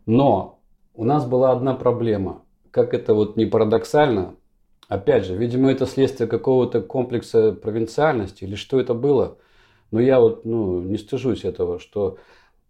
Но 0.06 0.60
у 0.94 1.04
нас 1.04 1.26
была 1.26 1.52
одна 1.52 1.75
проблема. 1.75 2.42
Как 2.78 2.94
это 2.94 3.12
вот 3.12 3.37
не 3.37 3.44
парадоксально, 3.44 4.37
опять 4.87 5.25
же, 5.25 5.35
видимо, 5.35 5.68
это 5.68 5.85
следствие 5.85 6.28
какого-то 6.28 6.80
комплекса 6.80 7.50
провинциальности 7.50 8.44
или 8.44 8.54
что 8.54 8.78
это 8.78 8.94
было. 8.94 9.38
Но 9.90 9.99
я 9.99 10.20
вот 10.20 10.44
ну, 10.44 10.80
не 10.80 10.97
стыжусь 10.97 11.44
этого, 11.44 11.80
что 11.80 12.18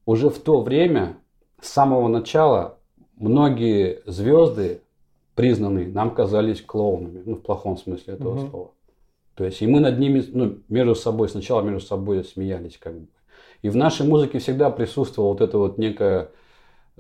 уже 0.07 0.31
в 0.31 0.39
то 0.39 0.63
время, 0.63 1.19
с 1.61 1.69
самого 1.69 2.09
начала, 2.09 2.79
многие 3.19 4.01
звезды 4.07 4.81
признанные 5.35 5.89
нам 5.89 6.15
казались 6.15 6.63
клоунами, 6.63 7.23
ну, 7.27 7.37
в 7.37 7.43
плохом 7.43 7.77
смысле 7.77 8.15
этого 8.15 8.33
угу. 8.33 8.49
слова. 8.49 8.71
То 9.35 9.45
есть, 9.45 9.61
и 9.61 9.67
мы 9.67 9.81
над 9.81 9.99
ними, 9.99 10.25
ну, 10.33 10.57
между 10.71 10.95
собой, 10.95 11.29
сначала 11.29 11.61
между 11.61 11.87
собой 11.87 12.25
смеялись, 12.25 12.79
как 12.79 12.99
бы. 12.99 13.09
И 13.61 13.69
в 13.69 13.77
нашей 13.77 14.07
музыке 14.07 14.39
всегда 14.39 14.71
присутствовала 14.71 15.33
вот 15.33 15.43
эта 15.43 15.59
вот 15.59 15.77
некая 15.77 16.31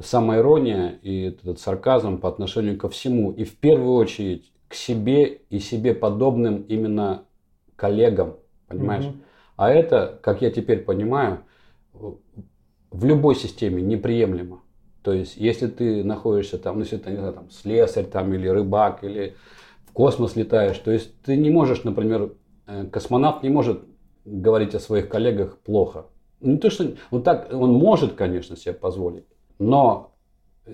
самоирония 0.03 0.99
и 1.03 1.23
этот 1.23 1.61
сарказм 1.61 2.19
по 2.19 2.29
отношению 2.29 2.79
ко 2.79 2.89
всему. 2.89 3.33
И 3.33 3.45
в 3.45 3.57
первую 3.57 3.95
очередь 3.95 4.53
к 4.69 4.75
себе 4.75 5.41
и 5.51 5.59
себе 5.59 5.95
подобным 5.95 6.63
именно 6.63 7.25
коллегам, 7.77 8.37
понимаешь? 8.69 9.07
Угу. 9.07 9.15
А 9.57 9.71
это, 9.71 10.19
как 10.23 10.43
я 10.43 10.51
теперь 10.51 10.81
понимаю, 10.85 11.41
в 11.93 13.05
любой 13.05 13.35
системе 13.35 13.83
неприемлемо. 13.83 14.63
То 15.03 15.13
есть, 15.13 15.37
если 15.37 15.69
ты 15.69 16.05
находишься 16.05 16.59
там, 16.59 16.77
ну, 16.77 16.83
если 16.83 16.99
ты, 16.99 17.11
не 17.11 17.17
знаю, 17.17 17.33
там, 17.33 17.51
слесарь 17.51 18.05
там, 18.05 18.33
или 18.35 18.49
рыбак, 18.49 19.05
или 19.05 19.37
в 19.87 19.93
космос 19.93 20.37
летаешь, 20.37 20.79
то 20.79 20.91
есть 20.91 21.21
ты 21.23 21.37
не 21.37 21.51
можешь, 21.51 21.85
например, 21.85 22.35
э, 22.67 22.87
космонавт 22.87 23.43
не 23.43 23.49
может 23.49 23.83
говорить 24.25 24.75
о 24.75 24.81
своих 24.81 25.09
коллегах 25.09 25.59
плохо. 25.59 26.07
Не 26.41 26.59
то, 26.59 26.71
что 26.71 26.93
он 27.11 27.23
так, 27.23 27.49
он 27.53 27.73
может, 27.73 28.15
конечно, 28.15 28.57
себе 28.57 28.75
позволить, 28.75 29.25
но 29.59 30.13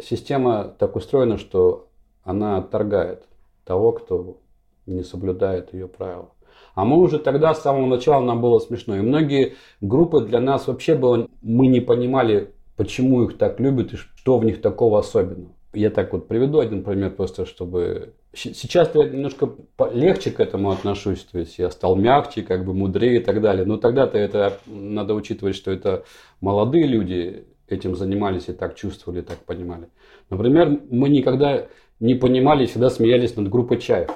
система 0.03 0.64
так 0.64 0.97
устроена, 0.97 1.38
что 1.38 1.88
она 2.23 2.59
отторгает 2.59 3.25
того, 3.64 3.93
кто 3.93 4.38
не 4.87 5.03
соблюдает 5.03 5.73
ее 5.73 5.88
правила. 5.88 6.31
А 6.75 6.85
мы 6.85 6.99
уже 6.99 7.19
тогда, 7.19 7.55
с 7.55 7.62
самого 7.62 7.87
начала, 7.87 8.23
нам 8.23 8.41
было 8.41 8.59
смешно. 8.59 8.97
И 8.97 9.00
многие 9.00 9.55
группы 9.81 10.21
для 10.21 10.41
нас 10.41 10.67
вообще 10.67 10.95
было, 10.95 11.29
мы 11.43 11.69
не 11.69 11.81
понимали, 11.81 12.53
почему 12.76 13.25
их 13.25 13.38
так 13.38 13.61
любят 13.61 13.93
и 13.93 13.97
что 13.97 14.38
в 14.38 14.45
них 14.45 14.61
такого 14.61 14.99
особенного. 14.99 15.53
Я 15.73 15.91
так 15.91 16.12
вот 16.12 16.29
приведу 16.29 16.61
один 16.61 16.85
пример 16.85 17.11
просто, 17.11 17.47
чтобы... 17.47 18.14
Сейчас 18.33 18.95
я 18.95 19.05
немножко 19.09 19.50
легче 19.93 20.31
к 20.31 20.41
этому 20.41 20.71
отношусь, 20.71 21.25
то 21.25 21.38
есть 21.38 21.59
я 21.59 21.71
стал 21.71 21.97
мягче, 21.97 22.43
как 22.43 22.64
бы 22.64 22.75
мудрее 22.75 23.21
и 23.21 23.25
так 23.25 23.41
далее. 23.41 23.64
Но 23.64 23.76
тогда-то 23.76 24.17
это 24.19 24.59
надо 24.67 25.14
учитывать, 25.14 25.57
что 25.57 25.73
это 25.73 26.05
молодые 26.41 26.87
люди 26.87 27.45
этим 27.68 27.97
занимались 27.97 28.49
и 28.49 28.52
так 28.52 28.75
чувствовали, 28.75 29.21
и 29.21 29.25
так 29.25 29.38
понимали. 29.38 29.88
Например, 30.30 30.80
мы 30.90 31.09
никогда 31.09 31.66
не 32.00 32.14
понимали, 32.14 32.66
всегда 32.66 32.90
смеялись 32.90 33.37
над 33.37 33.49
группой 33.49 33.78
Чаев. 33.78 34.11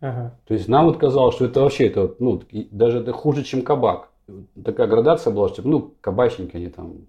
Ага. 0.00 0.38
То 0.46 0.54
есть 0.54 0.68
нам 0.68 0.86
вот 0.86 0.98
казалось, 0.98 1.34
что 1.34 1.46
это 1.46 1.60
вообще 1.60 1.86
это, 1.86 2.14
ну, 2.18 2.42
даже 2.70 3.00
это 3.00 3.12
хуже, 3.12 3.44
чем 3.44 3.62
кабак. 3.62 4.10
Такая 4.62 4.86
градация 4.86 5.32
была, 5.32 5.48
что 5.48 5.66
ну, 5.66 5.94
кабачники 6.00 6.56
они 6.56 6.68
там, 6.68 7.06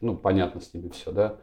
ну, 0.00 0.16
понятно 0.16 0.60
с 0.60 0.72
ними 0.74 0.90
все, 0.90 1.10
да. 1.10 1.36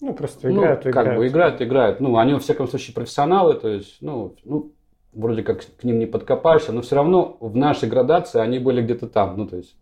Ну, 0.00 0.12
просто 0.12 0.50
играют, 0.50 0.84
ну, 0.84 0.92
как 0.92 1.04
играют. 1.04 1.18
бы 1.18 1.28
играют, 1.28 1.62
играют. 1.62 2.00
Ну, 2.00 2.16
они, 2.16 2.32
во 2.32 2.40
всяком 2.40 2.66
случае, 2.66 2.94
профессионалы, 2.94 3.54
то 3.54 3.68
есть, 3.68 3.98
ну, 4.00 4.34
ну, 4.44 4.72
вроде 5.12 5.42
как 5.42 5.64
к 5.64 5.84
ним 5.84 5.98
не 5.98 6.06
подкопаешься, 6.06 6.72
но 6.72 6.82
все 6.82 6.96
равно 6.96 7.36
в 7.40 7.54
нашей 7.54 7.88
градации 7.88 8.40
они 8.40 8.58
были 8.58 8.82
где-то 8.82 9.06
там, 9.06 9.36
ну, 9.36 9.46
то 9.46 9.56
есть, 9.56 9.76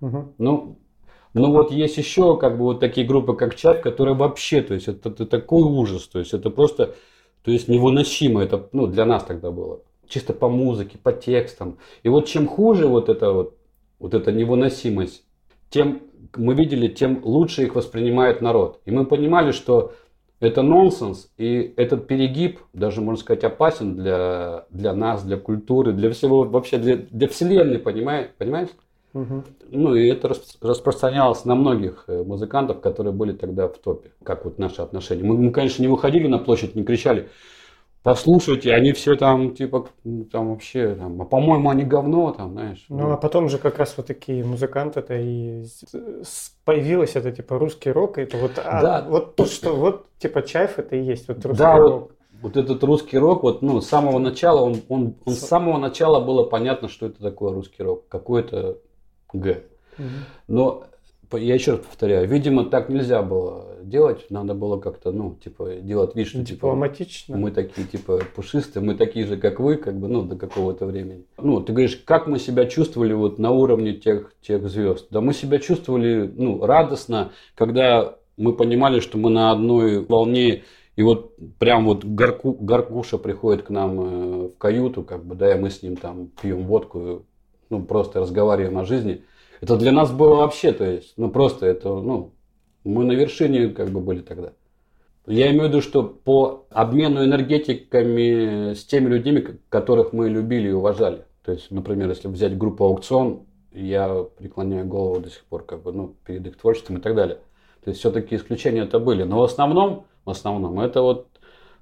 угу. 0.00 0.34
ну, 0.36 0.78
ну 1.38 1.52
вот 1.52 1.70
есть 1.70 1.96
еще 1.96 2.36
как 2.36 2.58
бы 2.58 2.64
вот 2.64 2.80
такие 2.80 3.06
группы, 3.06 3.34
как 3.34 3.54
Чат, 3.54 3.80
которые 3.80 4.14
вообще, 4.14 4.62
то 4.62 4.74
есть 4.74 4.88
это, 4.88 5.08
это 5.10 5.26
такой 5.26 5.62
ужас, 5.62 6.06
то 6.08 6.18
есть 6.18 6.34
это 6.34 6.50
просто 6.50 6.94
то 7.42 7.50
есть 7.50 7.68
невыносимо 7.68 8.42
это 8.42 8.68
ну, 8.72 8.86
для 8.86 9.04
нас 9.04 9.24
тогда 9.24 9.50
было. 9.50 9.80
Чисто 10.06 10.32
по 10.32 10.48
музыке, 10.48 10.98
по 10.98 11.12
текстам. 11.12 11.78
И 12.02 12.08
вот 12.08 12.26
чем 12.26 12.46
хуже 12.46 12.86
вот 12.86 13.08
эта 13.08 13.32
вот, 13.32 13.56
вот 13.98 14.14
эта 14.14 14.32
невыносимость, 14.32 15.24
тем 15.70 16.02
мы 16.36 16.54
видели, 16.54 16.88
тем 16.88 17.20
лучше 17.24 17.62
их 17.64 17.74
воспринимает 17.74 18.40
народ. 18.40 18.80
И 18.84 18.90
мы 18.90 19.06
понимали, 19.06 19.52
что 19.52 19.92
это 20.40 20.62
нонсенс, 20.62 21.30
и 21.36 21.74
этот 21.76 22.06
перегиб, 22.06 22.60
даже 22.72 23.00
можно 23.00 23.20
сказать, 23.20 23.44
опасен 23.44 23.96
для, 23.96 24.66
для 24.70 24.94
нас, 24.94 25.24
для 25.24 25.36
культуры, 25.36 25.92
для 25.92 26.10
всего, 26.10 26.44
вообще 26.44 26.78
для, 26.78 26.96
для 26.96 27.28
вселенной, 27.28 27.78
понимаешь? 27.78 28.28
понимаешь? 28.38 28.68
Угу. 29.14 29.44
Ну 29.70 29.94
и 29.94 30.08
это 30.08 30.34
распространялось 30.60 31.44
на 31.44 31.54
многих 31.54 32.04
э, 32.08 32.22
музыкантов, 32.22 32.80
которые 32.80 33.12
были 33.12 33.32
тогда 33.32 33.68
в 33.68 33.78
топе, 33.78 34.10
как 34.22 34.44
вот 34.44 34.58
наши 34.58 34.82
отношения. 34.82 35.24
Мы, 35.24 35.36
мы 35.36 35.50
конечно, 35.50 35.82
не 35.82 35.88
выходили 35.88 36.26
на 36.26 36.38
площадь, 36.38 36.74
не 36.74 36.84
кричали, 36.84 37.28
послушайте, 38.02 38.72
они 38.72 38.92
все 38.92 39.16
там, 39.16 39.54
типа, 39.54 39.88
там 40.32 40.50
вообще, 40.50 40.94
там, 40.94 41.20
а 41.20 41.24
по-моему, 41.24 41.70
они 41.70 41.84
говно, 41.84 42.32
там, 42.32 42.52
знаешь. 42.52 42.84
Ну, 42.88 43.10
а 43.10 43.16
потом 43.16 43.48
же 43.48 43.58
как 43.58 43.78
раз 43.78 43.94
вот 43.96 44.06
такие 44.06 44.44
музыканты-то 44.44 45.14
и 45.14 45.64
появилось 46.64 47.16
это, 47.16 47.32
типа, 47.32 47.58
русский 47.58 47.90
рок, 47.90 48.18
это 48.18 48.36
вот, 48.38 48.52
а, 48.56 48.82
да. 48.82 49.06
вот 49.08 49.36
то, 49.36 49.44
что, 49.46 49.74
вот, 49.74 50.06
типа, 50.18 50.42
Чайф 50.42 50.78
это 50.78 50.96
и 50.96 51.02
есть, 51.02 51.28
вот 51.28 51.44
русский 51.44 51.58
да, 51.58 51.76
рок. 51.76 51.92
Вот, 51.92 52.12
вот 52.40 52.56
этот 52.56 52.82
русский 52.84 53.18
рок, 53.18 53.42
вот, 53.42 53.62
ну, 53.62 53.80
с 53.80 53.88
самого 53.88 54.18
начала, 54.18 54.60
он, 54.60 54.80
он, 54.88 55.14
он 55.24 55.32
с 55.34 55.40
самого 55.40 55.78
начала 55.78 56.24
было 56.24 56.44
понятно, 56.44 56.88
что 56.88 57.06
это 57.06 57.20
такое 57.20 57.52
русский 57.52 57.82
рок, 57.82 58.08
какой-то 58.08 58.78
Г. 59.32 59.62
Но 60.46 60.84
я 61.32 61.54
еще 61.54 61.72
раз 61.72 61.80
повторяю, 61.80 62.26
видимо, 62.26 62.64
так 62.64 62.88
нельзя 62.88 63.22
было 63.22 63.76
делать. 63.82 64.26
Надо 64.30 64.54
было 64.54 64.78
как-то, 64.78 65.12
ну, 65.12 65.36
типа, 65.42 65.76
делать 65.82 66.14
вид, 66.14 66.28
что 66.28 66.44
типа, 66.44 66.74
мы 66.74 67.50
такие, 67.50 67.86
типа, 67.86 68.20
пушистые, 68.34 68.82
мы 68.82 68.94
такие 68.94 69.26
же, 69.26 69.36
как 69.36 69.60
вы, 69.60 69.76
как 69.76 69.98
бы, 69.98 70.08
ну, 70.08 70.22
до 70.22 70.36
какого-то 70.36 70.86
времени. 70.86 71.24
Ну, 71.36 71.60
ты 71.60 71.72
говоришь, 71.72 72.00
как 72.04 72.26
мы 72.26 72.38
себя 72.38 72.66
чувствовали 72.66 73.12
вот 73.12 73.38
на 73.38 73.50
уровне 73.50 73.92
тех, 73.92 74.32
тех 74.40 74.68
звезд? 74.68 75.08
Да 75.10 75.20
мы 75.20 75.34
себя 75.34 75.58
чувствовали, 75.58 76.32
ну, 76.34 76.64
радостно, 76.64 77.32
когда 77.54 78.16
мы 78.36 78.54
понимали, 78.54 79.00
что 79.00 79.18
мы 79.18 79.30
на 79.30 79.50
одной 79.50 80.04
волне 80.04 80.62
и 80.96 81.02
вот 81.02 81.36
прям 81.58 81.84
вот 81.84 82.04
Горку, 82.04 82.56
Горкуша 82.58 83.18
приходит 83.18 83.62
к 83.62 83.70
нам 83.70 84.00
э, 84.00 84.48
в 84.48 84.58
каюту, 84.58 85.04
как 85.04 85.24
бы, 85.24 85.36
да, 85.36 85.54
и 85.54 85.58
мы 85.58 85.70
с 85.70 85.82
ним 85.82 85.96
там 85.96 86.28
пьем 86.42 86.64
водку, 86.64 87.24
ну, 87.70 87.82
просто 87.82 88.20
разговариваем 88.20 88.78
о 88.78 88.84
жизни. 88.84 89.24
Это 89.60 89.76
для 89.76 89.92
нас 89.92 90.12
было 90.12 90.36
вообще, 90.36 90.72
то 90.72 90.84
есть, 90.84 91.14
ну, 91.16 91.30
просто 91.30 91.66
это, 91.66 91.88
ну, 91.88 92.32
мы 92.84 93.04
на 93.04 93.12
вершине 93.12 93.68
как 93.68 93.90
бы 93.90 94.00
были 94.00 94.20
тогда. 94.20 94.52
Я 95.26 95.50
имею 95.50 95.64
в 95.64 95.68
виду, 95.68 95.82
что 95.82 96.02
по 96.02 96.66
обмену 96.70 97.22
энергетиками 97.22 98.72
с 98.72 98.84
теми 98.84 99.08
людьми, 99.08 99.44
которых 99.68 100.12
мы 100.12 100.30
любили 100.30 100.68
и 100.68 100.72
уважали. 100.72 101.24
То 101.44 101.52
есть, 101.52 101.70
например, 101.70 102.08
если 102.08 102.28
взять 102.28 102.56
группу 102.56 102.84
«Аукцион», 102.84 103.42
я 103.72 104.24
преклоняю 104.38 104.86
голову 104.86 105.20
до 105.20 105.28
сих 105.28 105.44
пор 105.44 105.64
как 105.64 105.82
бы, 105.82 105.92
ну, 105.92 106.14
перед 106.24 106.46
их 106.46 106.56
творчеством 106.56 106.96
и 106.96 107.00
так 107.00 107.14
далее. 107.14 107.38
То 107.84 107.90
есть, 107.90 108.00
все-таки 108.00 108.36
исключения 108.36 108.82
это 108.82 108.98
были. 108.98 109.24
Но 109.24 109.40
в 109.40 109.42
основном, 109.44 110.06
в 110.24 110.30
основном, 110.30 110.80
это 110.80 111.02
вот 111.02 111.26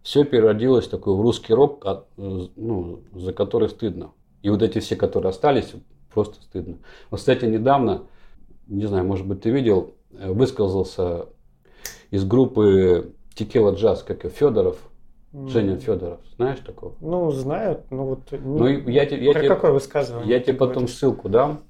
все 0.02 0.24
переродилось 0.24 0.88
такой 0.88 1.14
в 1.14 1.20
русский 1.20 1.54
рок, 1.54 1.84
а, 1.84 2.04
ну, 2.16 3.00
за 3.14 3.32
который 3.32 3.68
стыдно. 3.68 4.12
И 4.46 4.48
вот 4.48 4.62
эти 4.62 4.78
все, 4.78 4.94
которые 4.94 5.30
остались, 5.30 5.72
просто 6.14 6.40
стыдно. 6.40 6.76
Вот, 7.10 7.18
кстати, 7.18 7.46
недавно, 7.46 8.04
не 8.68 8.86
знаю, 8.86 9.04
может 9.04 9.26
быть, 9.26 9.40
ты 9.40 9.50
видел, 9.50 9.94
э, 10.12 10.30
высказался 10.30 11.26
из 12.12 12.24
группы 12.24 13.12
Текила 13.34 13.72
Джаз, 13.72 14.04
как 14.04 14.24
и 14.24 14.28
Федоров, 14.28 14.78
Женя 15.32 15.78
Федоров, 15.78 16.20
знаешь 16.36 16.60
такого? 16.60 16.94
Ну, 17.00 17.32
знаю, 17.32 17.82
но 17.90 18.06
вот... 18.06 18.20
Ну, 18.30 18.68
я, 18.68 19.02
я, 19.02 19.32
Про 19.32 19.40
тебе, 19.40 19.48
какое 19.48 19.72
высказывание? 19.72 20.30
Я 20.30 20.38
тебе 20.38 20.54
потом 20.54 20.74
говоришь? 20.74 20.94
ссылку 20.94 21.28
дам. 21.28 21.64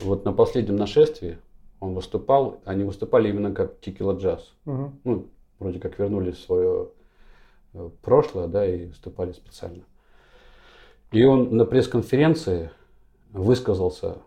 вот 0.00 0.24
на 0.24 0.32
последнем 0.32 0.74
нашествии 0.74 1.38
он 1.78 1.94
выступал, 1.94 2.58
они 2.64 2.82
выступали 2.82 3.28
именно 3.28 3.54
как 3.54 3.78
текила 3.78 4.14
джаз. 4.14 4.52
Мгм. 4.64 4.98
Ну, 5.04 5.26
вроде 5.60 5.78
как 5.78 5.96
вернули 6.00 6.32
свое 6.32 6.88
э, 7.74 7.88
прошлое, 8.02 8.48
да, 8.48 8.66
и 8.66 8.86
выступали 8.86 9.30
специально. 9.30 9.84
И 11.12 11.24
он 11.24 11.56
на 11.56 11.64
пресс-конференции 11.64 12.70
высказался 13.32 14.18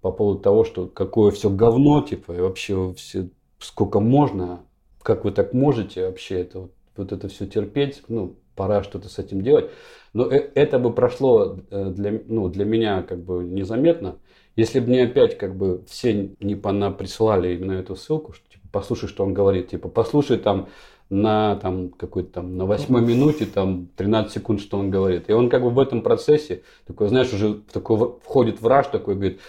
по 0.00 0.12
поводу 0.12 0.40
того, 0.40 0.64
что 0.64 0.86
какое 0.86 1.30
все 1.30 1.50
говно, 1.50 2.02
типа, 2.02 2.32
и 2.32 2.40
вообще 2.40 2.94
все, 2.94 3.28
сколько 3.58 4.00
можно, 4.00 4.60
как 5.02 5.24
вы 5.24 5.32
так 5.32 5.52
можете 5.52 6.06
вообще 6.06 6.40
это 6.40 6.68
вот, 6.96 7.12
это 7.12 7.28
все 7.28 7.46
терпеть, 7.46 8.02
ну, 8.08 8.36
пора 8.54 8.82
что-то 8.82 9.08
с 9.08 9.18
этим 9.18 9.42
делать. 9.42 9.70
Но 10.12 10.26
э- 10.30 10.50
это 10.54 10.78
бы 10.78 10.92
прошло 10.92 11.58
э, 11.70 11.90
для, 11.90 12.20
ну, 12.26 12.48
для 12.48 12.64
меня 12.64 13.02
как 13.02 13.22
бы 13.22 13.44
незаметно, 13.44 14.18
если 14.56 14.80
бы 14.80 14.88
мне 14.88 15.04
опять 15.04 15.38
как 15.38 15.56
бы 15.56 15.84
все 15.86 16.34
не 16.40 16.56
присылали 16.56 17.54
именно 17.54 17.72
эту 17.72 17.96
ссылку, 17.96 18.32
что 18.32 18.48
типа 18.50 18.68
послушай, 18.72 19.08
что 19.08 19.24
он 19.24 19.32
говорит, 19.32 19.68
типа 19.68 19.88
послушай 19.88 20.38
там 20.38 20.68
на 21.10 21.56
там 21.56 21.90
какой-то 21.90 22.34
там 22.34 22.56
на 22.56 22.64
восьмой 22.66 23.02
минуте 23.02 23.44
там 23.44 23.88
13 23.96 24.32
секунд, 24.32 24.60
что 24.60 24.78
он 24.78 24.90
говорит. 24.90 25.28
И 25.28 25.32
он 25.32 25.50
как 25.50 25.62
бы 25.62 25.70
в 25.70 25.78
этом 25.78 26.02
процессе 26.02 26.62
такой, 26.86 27.08
знаешь, 27.08 27.32
уже 27.32 27.54
такой 27.72 27.96
в- 27.96 28.20
входит 28.24 28.60
враж 28.62 28.86
такой, 28.86 29.14
говорит, 29.16 29.40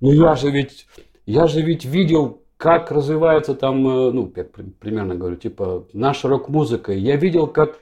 ну 0.00 0.10
я 0.10 0.34
же 0.34 0.50
ведь, 0.50 0.86
я 1.24 1.46
же 1.46 1.62
ведь 1.62 1.84
видел, 1.84 2.42
как 2.56 2.90
развивается 2.90 3.54
там, 3.54 3.86
э, 3.86 4.10
ну, 4.10 4.32
я 4.34 4.44
при- 4.44 4.64
примерно 4.64 5.14
говорю, 5.14 5.36
типа, 5.36 5.86
наша 5.92 6.28
рок-музыка. 6.28 6.92
Я 6.92 7.16
видел, 7.16 7.46
как 7.46 7.78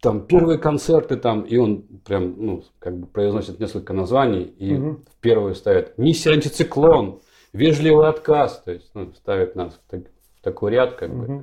там 0.00 0.20
первые 0.26 0.58
концерты 0.58 1.16
там, 1.16 1.42
и 1.42 1.56
он 1.56 1.82
прям, 2.04 2.34
ну, 2.36 2.64
как 2.78 2.96
бы 2.96 3.06
произносит 3.06 3.58
несколько 3.60 3.92
названий, 3.92 4.42
и 4.42 4.74
Мгм. 4.74 5.04
в 5.10 5.20
первую 5.20 5.54
ставит 5.54 5.98
«Миссия 5.98 6.30
антициклон», 6.32 7.20
«Вежливый 7.52 8.08
отказ», 8.08 8.62
то 8.64 8.72
есть, 8.72 8.90
ну, 8.94 9.12
ставит 9.16 9.56
нас 9.56 9.74
в, 9.74 9.90
так- 9.90 10.10
в 10.38 10.42
такой 10.42 10.72
ряд, 10.72 10.94
как 10.94 11.10
бы. 11.14 11.42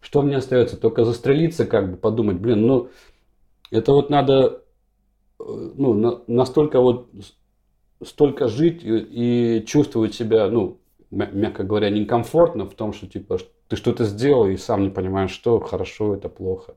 Что 0.00 0.22
мне 0.22 0.36
остается? 0.36 0.76
Только 0.76 1.04
застрелиться, 1.04 1.66
как 1.66 1.90
бы 1.90 1.96
подумать, 1.96 2.38
блин, 2.38 2.66
ну, 2.66 2.88
это 3.70 3.92
вот 3.92 4.10
надо, 4.10 4.64
э, 5.40 5.44
ну, 5.76 5.94
на- 5.94 6.22
настолько 6.28 6.80
вот, 6.80 7.10
столько 8.04 8.48
жить 8.48 8.82
и, 8.84 9.58
и 9.60 9.66
чувствовать 9.66 10.14
себя, 10.14 10.48
ну, 10.48 10.78
мя- 11.10 11.30
мягко 11.32 11.64
говоря, 11.64 11.90
некомфортно 11.90 12.66
в 12.66 12.74
том, 12.74 12.92
что, 12.92 13.06
типа, 13.06 13.38
ты 13.68 13.76
что-то 13.76 14.04
сделал 14.04 14.48
и 14.48 14.56
сам 14.56 14.82
не 14.84 14.90
понимаешь, 14.90 15.30
что 15.30 15.60
хорошо, 15.60 16.14
это 16.14 16.28
плохо. 16.28 16.74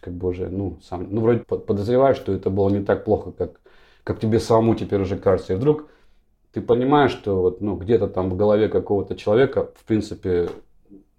Как 0.00 0.14
бы 0.14 0.28
уже, 0.28 0.48
ну, 0.48 0.78
сам, 0.82 1.08
ну, 1.10 1.20
вроде 1.20 1.40
под- 1.40 1.66
подозреваешь, 1.66 2.16
что 2.16 2.32
это 2.32 2.50
было 2.50 2.70
не 2.70 2.82
так 2.84 3.04
плохо, 3.04 3.32
как, 3.32 3.60
как 4.02 4.18
тебе 4.20 4.40
самому 4.40 4.74
теперь 4.74 5.00
уже 5.02 5.18
кажется. 5.18 5.52
И 5.52 5.56
вдруг 5.56 5.88
ты 6.52 6.62
понимаешь, 6.62 7.12
что 7.12 7.40
вот, 7.42 7.60
ну, 7.60 7.76
где-то 7.76 8.08
там 8.08 8.30
в 8.30 8.36
голове 8.36 8.68
какого-то 8.68 9.16
человека, 9.16 9.70
в 9.76 9.84
принципе, 9.84 10.50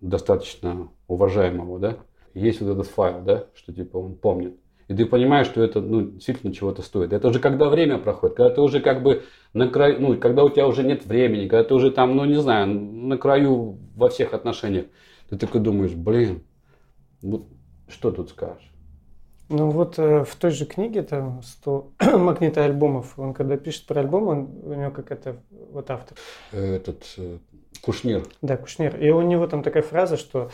достаточно 0.01 0.89
уважаемого, 1.07 1.79
да, 1.79 1.97
есть 2.33 2.61
вот 2.61 2.71
этот 2.71 2.87
файл, 2.87 3.21
да, 3.21 3.45
что 3.53 3.73
типа 3.73 3.97
он 3.97 4.15
помнит. 4.15 4.57
И 4.87 4.93
ты 4.93 5.05
понимаешь, 5.05 5.47
что 5.47 5.63
это 5.63 5.79
ну, 5.79 6.01
действительно 6.01 6.53
чего-то 6.53 6.81
стоит. 6.81 7.13
Это 7.13 7.29
уже 7.29 7.39
когда 7.39 7.69
время 7.69 7.97
проходит, 7.97 8.35
когда 8.35 8.53
ты 8.53 8.59
уже 8.59 8.81
как 8.81 9.03
бы 9.03 9.23
на 9.53 9.69
краю, 9.69 10.01
ну, 10.01 10.17
когда 10.17 10.43
у 10.43 10.49
тебя 10.49 10.67
уже 10.67 10.83
нет 10.83 11.05
времени, 11.05 11.47
когда 11.47 11.63
ты 11.63 11.73
уже 11.73 11.91
там, 11.91 12.15
ну, 12.17 12.25
не 12.25 12.41
знаю, 12.41 12.67
на 12.67 13.17
краю 13.17 13.77
во 13.95 14.09
всех 14.09 14.33
отношениях. 14.33 14.87
Ты 15.29 15.37
такой 15.37 15.61
думаешь, 15.61 15.93
блин, 15.93 16.43
вот 17.21 17.45
что 17.87 18.11
тут 18.11 18.31
скажешь? 18.31 18.69
Ну 19.47 19.69
вот 19.69 19.99
э, 19.99 20.23
в 20.23 20.35
той 20.35 20.51
же 20.51 20.65
книге 20.65 21.03
там 21.03 21.41
100 21.41 21.91
магнита 22.17 22.63
альбомов, 22.65 23.17
он 23.17 23.33
когда 23.33 23.57
пишет 23.57 23.85
про 23.85 23.99
альбом, 23.99 24.27
он, 24.27 24.49
у 24.63 24.73
него 24.73 24.91
как 24.91 25.11
это 25.11 25.37
вот 25.71 25.89
автор, 25.89 26.17
Этот 26.51 27.03
э, 27.17 27.37
Кушнир. 27.81 28.23
да, 28.41 28.57
Кушнир, 28.57 28.95
и 28.97 29.09
у 29.09 29.21
него 29.21 29.47
там 29.47 29.63
такая 29.63 29.83
фраза, 29.83 30.17
что 30.17 30.49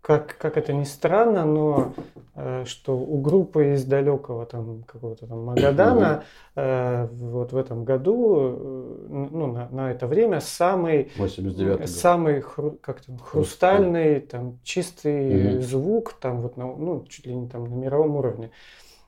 как, 0.00 0.36
как 0.36 0.56
это 0.56 0.72
ни 0.72 0.82
странно, 0.82 1.44
но 1.44 1.92
э, 2.34 2.64
что 2.66 2.96
у 2.98 3.20
группы 3.20 3.74
из 3.74 3.84
далекого 3.84 4.46
там 4.46 4.82
какого-то 4.82 5.28
там 5.28 5.44
Магадана 5.44 6.24
э, 6.56 7.06
вот 7.12 7.52
в 7.52 7.56
этом 7.56 7.84
году, 7.84 8.36
э, 8.36 9.06
ну 9.08 9.46
на, 9.52 9.68
на 9.70 9.90
это 9.92 10.08
время 10.08 10.40
самый 10.40 11.12
89 11.16 11.78
год. 11.78 11.88
самый 11.88 12.40
хру- 12.40 12.78
как 12.80 13.00
там, 13.00 13.18
хрустальный, 13.18 14.18
там 14.20 14.58
чистый 14.64 15.52
Мгм. 15.54 15.62
звук, 15.62 16.14
там 16.14 16.40
вот 16.40 16.56
на, 16.56 16.66
ну 16.66 17.04
чуть 17.08 17.26
ли 17.26 17.34
не 17.36 17.48
там 17.48 17.64
на 17.64 17.74
мировом 17.74 18.16
уровне. 18.16 18.50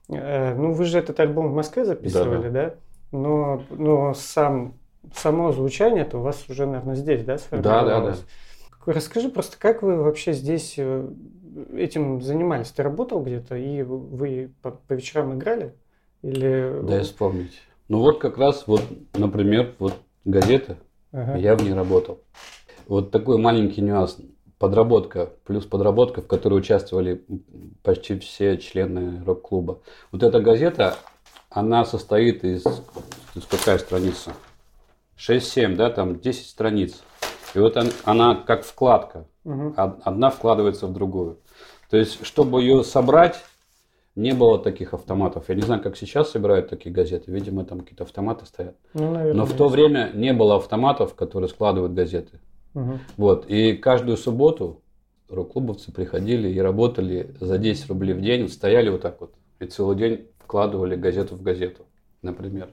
Э, 0.08 0.54
ну 0.54 0.72
вы 0.74 0.84
же 0.84 0.98
этот 0.98 1.18
альбом 1.18 1.48
в 1.50 1.54
Москве 1.54 1.84
записывали, 1.84 2.48
да? 2.50 2.74
Но, 3.10 3.62
но 3.70 4.14
сам 4.14 4.74
само 5.14 5.52
звучание 5.52 6.02
это 6.02 6.18
у 6.18 6.22
вас 6.22 6.44
уже, 6.48 6.66
наверное, 6.66 6.94
здесь, 6.94 7.24
да, 7.24 7.38
сформировалось? 7.38 8.24
Расскажи 8.86 9.28
просто, 9.30 9.56
как 9.58 9.82
вы 9.82 9.96
вообще 9.96 10.34
здесь 10.34 10.74
э, 10.76 11.08
этим 11.74 12.20
занимались? 12.20 12.70
Ты 12.70 12.82
работал 12.82 13.22
где-то 13.22 13.56
и 13.56 13.82
вы 13.82 14.52
по, 14.62 14.72
по 14.72 14.92
вечерам 14.92 15.34
играли? 15.34 15.74
Или... 16.22 16.80
Да, 16.82 17.02
вспомнить. 17.02 17.60
Ну 17.88 18.00
вот 18.00 18.18
как 18.18 18.38
раз, 18.38 18.66
вот, 18.66 18.82
например, 19.14 19.74
вот 19.78 19.94
газета, 20.24 20.76
Ага. 21.12 21.36
я 21.36 21.54
в 21.54 21.62
ней 21.62 21.72
работал. 21.72 22.18
Вот 22.86 23.10
такой 23.10 23.38
маленький 23.38 23.80
нюанс. 23.80 24.18
Подработка, 24.58 25.30
плюс 25.44 25.66
подработка, 25.66 26.22
в 26.22 26.26
которой 26.26 26.54
участвовали 26.54 27.24
почти 27.82 28.18
все 28.18 28.56
члены 28.56 29.22
рок-клуба. 29.24 29.80
Вот 30.12 30.22
эта 30.22 30.40
газета, 30.40 30.96
она 31.50 31.84
состоит 31.84 32.44
из, 32.44 32.64
из 33.34 33.44
какая 33.44 33.78
страница? 33.78 34.32
6-7, 35.18 35.76
да, 35.76 35.90
там 35.90 36.20
10 36.20 36.46
страниц. 36.48 37.02
И 37.54 37.58
вот 37.58 37.76
он- 37.76 37.90
она 38.04 38.34
как 38.34 38.64
вкладка. 38.64 39.26
Од- 39.76 40.00
Одна 40.04 40.30
вкладывается 40.30 40.86
в 40.86 40.92
другую. 40.92 41.38
То 41.90 41.96
есть, 41.96 42.24
чтобы 42.26 42.62
ее 42.62 42.82
собрать, 42.82 43.36
не 44.16 44.32
было 44.32 44.58
таких 44.58 44.94
автоматов. 44.94 45.44
Я 45.48 45.54
не 45.54 45.62
знаю, 45.62 45.82
как 45.82 45.96
сейчас 45.96 46.30
собирают 46.30 46.68
такие 46.68 46.92
газеты. 46.94 47.30
Видимо, 47.30 47.64
там 47.64 47.80
какие-то 47.80 48.04
автоматы 48.04 48.46
стоят. 48.46 48.76
Ну, 48.94 49.10
наверное. 49.12 49.34
Но 49.34 49.44
в 49.44 49.52
то 49.54 49.68
время 49.68 50.10
не 50.14 50.32
было 50.32 50.56
автоматов, 50.56 51.14
которые 51.14 51.48
складывают 51.48 51.92
газеты. 51.94 52.40
Мгм. 52.74 53.00
Вот. 53.16 53.46
И 53.46 53.74
каждую 53.76 54.16
субботу 54.16 54.80
рок-клубовцы 55.28 55.92
приходили 55.92 56.48
и 56.48 56.58
работали 56.60 57.34
за 57.40 57.58
10 57.58 57.88
рублей 57.88 58.14
в 58.14 58.20
день, 58.20 58.48
стояли 58.48 58.88
вот 58.88 59.02
так 59.02 59.20
вот. 59.20 59.34
И 59.60 59.66
целый 59.66 59.96
день 59.96 60.26
вкладывали 60.38 60.96
газету 60.96 61.34
в 61.36 61.42
газету, 61.42 61.84
например. 62.22 62.68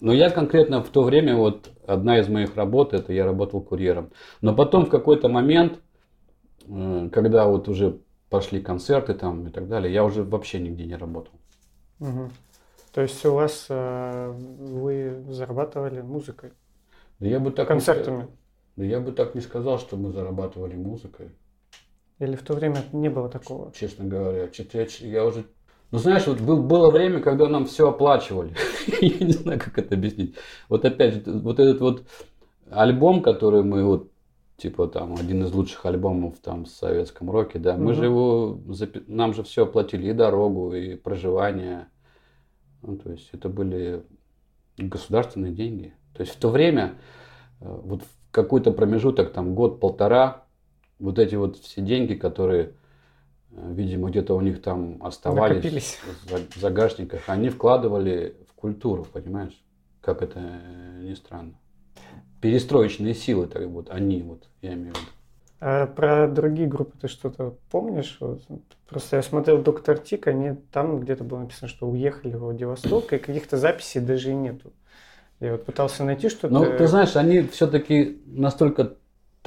Но 0.00 0.12
я 0.12 0.30
конкретно 0.30 0.82
в 0.82 0.88
то 0.90 1.02
время, 1.02 1.36
вот 1.36 1.70
одна 1.86 2.18
из 2.18 2.28
моих 2.28 2.56
работ, 2.56 2.94
это 2.94 3.12
я 3.12 3.24
работал 3.24 3.60
курьером. 3.60 4.12
Но 4.40 4.54
потом 4.54 4.86
в 4.86 4.90
какой-то 4.90 5.28
момент, 5.28 5.80
э, 6.68 7.10
когда 7.12 7.46
вот 7.48 7.68
уже 7.68 8.00
пошли 8.30 8.60
концерты 8.60 9.14
там 9.14 9.48
и 9.48 9.50
так 9.50 9.68
далее, 9.68 9.92
я 9.92 10.04
уже 10.04 10.24
вообще 10.24 10.60
нигде 10.60 10.86
не 10.86 10.96
работал. 10.96 11.34
Мгм. 11.98 12.30
То 12.92 13.02
есть 13.02 13.24
у 13.26 13.34
вас 13.34 13.66
э, 13.68 14.30
вы 14.32 15.24
зарабатывали 15.30 16.00
музыкой, 16.00 16.52
Да 17.20 17.26
я 17.28 17.38
бы 17.40 17.50
так 17.50 17.68
не 17.74 17.78
концертами? 17.78 18.22
ска- 18.24 18.28
да 18.76 18.84
я 18.84 19.00
бы 19.00 19.12
так 19.12 19.34
не 19.34 19.40
сказал, 19.40 19.78
что 19.78 19.96
мы 19.96 20.12
зарабатывали 20.12 20.74
музыкой. 20.74 21.30
Или 22.20 22.36
в 22.36 22.42
то 22.44 22.54
время 22.54 22.84
не 22.92 23.08
было 23.08 23.28
такого? 23.28 23.72
честно 23.72 24.04
говоря. 24.04 24.48
Я, 24.72 24.86
я 25.00 25.24
уже... 25.24 25.44
Ну, 25.90 25.98
знаешь, 25.98 26.26
вот 26.26 26.40
был, 26.40 26.62
было 26.62 26.90
время, 26.90 27.20
когда 27.20 27.48
нам 27.48 27.64
все 27.64 27.88
оплачивали. 27.88 28.54
Я 29.00 29.26
не 29.26 29.32
знаю, 29.32 29.58
как 29.58 29.78
это 29.78 29.94
объяснить. 29.94 30.34
Вот 30.68 30.84
опять 30.84 31.14
же, 31.14 31.22
вот 31.26 31.58
этот 31.58 31.80
вот 31.80 32.02
альбом, 32.70 33.22
который 33.22 33.62
мы 33.62 33.84
вот, 33.84 34.10
типа 34.58 34.88
там, 34.88 35.14
один 35.14 35.44
из 35.44 35.52
лучших 35.52 35.86
альбомов 35.86 36.36
там 36.42 36.66
в 36.66 36.68
советском 36.68 37.30
роке, 37.30 37.58
да, 37.58 37.76
мы 37.76 37.94
же 37.94 38.04
его, 38.04 38.60
нам 39.06 39.32
же 39.32 39.42
все 39.42 39.64
оплатили, 39.64 40.10
и 40.10 40.12
дорогу, 40.12 40.74
и 40.74 40.94
проживание. 40.96 41.88
Ну, 42.82 42.96
то 42.96 43.10
есть 43.10 43.30
это 43.32 43.48
были 43.48 44.04
государственные 44.76 45.52
деньги. 45.52 45.94
То 46.14 46.22
есть 46.22 46.34
в 46.34 46.38
то 46.38 46.50
время, 46.50 46.98
э, 47.60 47.64
вот 47.66 48.02
в 48.02 48.08
какой-то 48.30 48.72
промежуток, 48.72 49.32
там 49.32 49.54
год-полтора, 49.54 50.44
вот 50.98 51.18
эти 51.18 51.34
вот 51.34 51.56
все 51.58 51.80
деньги, 51.80 52.14
которые, 52.14 52.74
видимо, 53.50 54.10
где-то 54.10 54.34
у 54.34 54.40
них 54.40 54.62
там 54.62 55.02
оставались 55.02 55.98
в 56.26 56.58
загашниках, 56.58 57.22
они 57.26 57.48
вкладывали 57.50 58.36
в 58.48 58.54
культуру, 58.54 59.06
понимаешь? 59.12 59.58
Как 60.00 60.22
это 60.22 60.40
э, 60.40 61.02
ни 61.02 61.14
странно. 61.14 61.54
Перестроечные 62.40 63.14
силы, 63.14 63.46
так 63.46 63.66
вот, 63.66 63.90
они 63.90 64.22
вот, 64.22 64.44
я 64.62 64.74
имею 64.74 64.94
в 64.94 64.98
виду. 64.98 65.08
А 65.60 65.86
про 65.86 66.28
другие 66.28 66.68
группы 66.68 66.96
ты 67.00 67.08
что-то 67.08 67.56
помнишь? 67.70 68.16
Вот, 68.20 68.42
Просто 68.88 69.16
я 69.16 69.22
смотрел 69.22 69.60
Доктор 69.60 69.98
Тик, 69.98 70.28
они 70.28 70.54
там 70.72 71.00
где-то 71.00 71.24
было 71.24 71.40
написано, 71.40 71.68
что 71.68 71.88
уехали 71.88 72.34
в 72.34 72.40
Владивосток, 72.40 73.12
и 73.12 73.18
каких-то 73.18 73.56
записей 73.56 74.00
даже 74.00 74.30
и 74.30 74.34
нету. 74.34 74.72
Я 75.40 75.52
вот 75.52 75.64
пытался 75.64 76.04
найти 76.04 76.28
что-то. 76.28 76.48
Ну, 76.48 76.64
ты 76.64 76.86
знаешь, 76.86 77.16
они 77.16 77.42
все-таки 77.42 78.20
настолько 78.26 78.94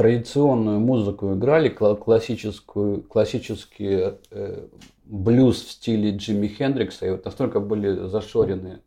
традиционную 0.01 0.79
музыку 0.79 1.35
играли, 1.35 1.69
кла- 1.69 1.95
классическую, 1.95 3.03
классический 3.03 4.15
э, 4.31 4.67
блюз 5.05 5.61
в 5.61 5.69
стиле 5.69 6.09
Джимми 6.17 6.47
Хендрикса, 6.47 7.05
и 7.05 7.11
вот 7.11 7.23
настолько 7.23 7.59
были 7.59 8.07
зашорены 8.07 8.81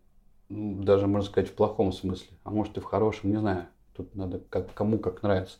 даже, 0.48 1.06
можно 1.06 1.28
сказать, 1.30 1.48
в 1.48 1.52
плохом 1.52 1.92
смысле, 1.92 2.36
а 2.42 2.50
может 2.50 2.76
и 2.78 2.80
в 2.80 2.84
хорошем, 2.84 3.30
не 3.30 3.36
знаю. 3.36 3.66
Тут 3.96 4.12
надо 4.16 4.40
как, 4.50 4.74
кому 4.74 4.98
как 4.98 5.22
нравится. 5.22 5.58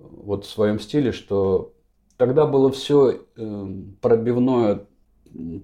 Вот 0.00 0.44
в 0.44 0.50
своем 0.50 0.80
стиле, 0.80 1.12
что 1.12 1.72
тогда 2.16 2.44
было 2.44 2.72
все 2.72 3.20
э, 3.36 3.66
пробивное 4.00 4.80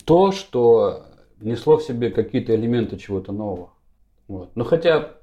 то, 0.04 0.30
что 0.30 1.06
несло 1.40 1.78
в 1.78 1.82
себе 1.82 2.10
какие-то 2.10 2.54
элементы 2.54 2.98
чего-то 2.98 3.32
нового. 3.32 3.70
Вот. 4.28 4.50
Ну 4.54 4.62
хотя 4.62 5.14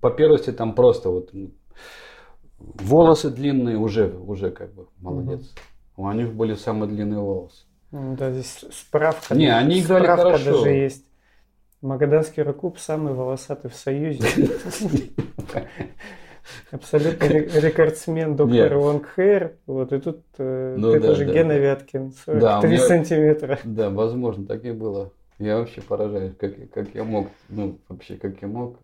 по 0.00 0.10
первости 0.10 0.50
там 0.50 0.74
просто 0.74 1.08
вот 1.08 1.30
волосы 2.74 3.30
длинные 3.30 3.76
уже, 3.76 4.08
уже 4.08 4.50
как 4.50 4.72
бы 4.74 4.86
молодец. 5.00 5.52
Угу. 5.96 6.08
У 6.08 6.12
них 6.12 6.32
были 6.34 6.54
самые 6.54 6.88
длинные 6.90 7.20
волосы. 7.20 7.64
Да, 7.90 8.30
здесь 8.30 8.64
справка. 8.72 9.34
Не, 9.34 9.48
они 9.54 9.80
играли 9.80 10.04
справка 10.04 10.24
хорошо. 10.24 10.44
даже 10.44 10.70
есть. 10.70 11.04
Магаданский 11.82 12.42
Ракуб 12.42 12.78
самый 12.78 13.12
волосатый 13.12 13.70
в 13.70 13.74
Союзе. 13.74 14.24
Абсолютно 16.70 17.24
рекордсмен 17.26 18.34
доктор 18.36 18.76
Лонгхейр. 18.76 19.56
Вот, 19.66 19.92
и 19.92 20.00
тут 20.00 20.22
э, 20.38 20.76
Ну 20.78 20.90
это 20.92 21.08
да, 21.08 21.14
же 21.14 21.26
да, 21.26 21.32
Гена 21.32 21.48
да. 21.54 21.58
Вяткин, 21.58 22.12
Да, 22.26 22.60
43 22.60 22.68
у 22.68 22.72
меня- 22.72 22.86
сантиметра. 22.86 23.58
Да, 23.64 23.90
возможно, 23.90 24.46
так 24.46 24.64
и 24.64 24.72
было. 24.72 25.12
Я 25.38 25.58
вообще 25.58 25.80
поражаюсь, 25.80 26.34
как, 26.38 26.54
как 26.70 26.94
я 26.94 27.04
мог, 27.04 27.28
ну, 27.48 27.78
вообще, 27.88 28.16
как 28.16 28.40
я 28.42 28.48
мог 28.48 28.78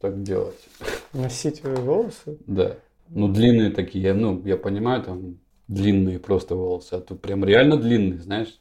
так 0.00 0.22
делать. 0.22 0.68
Носить 1.12 1.62
волосы. 1.64 2.38
Да. 2.46 2.76
Ну, 3.08 3.28
длинные 3.28 3.70
такие, 3.70 4.14
ну, 4.14 4.42
я 4.46 4.56
понимаю, 4.56 5.02
там, 5.02 5.38
длинные 5.68 6.18
просто 6.18 6.54
волосы, 6.54 6.94
а 6.94 7.00
тут 7.00 7.20
прям 7.20 7.44
реально 7.44 7.76
длинные, 7.76 8.20
знаешь. 8.20 8.58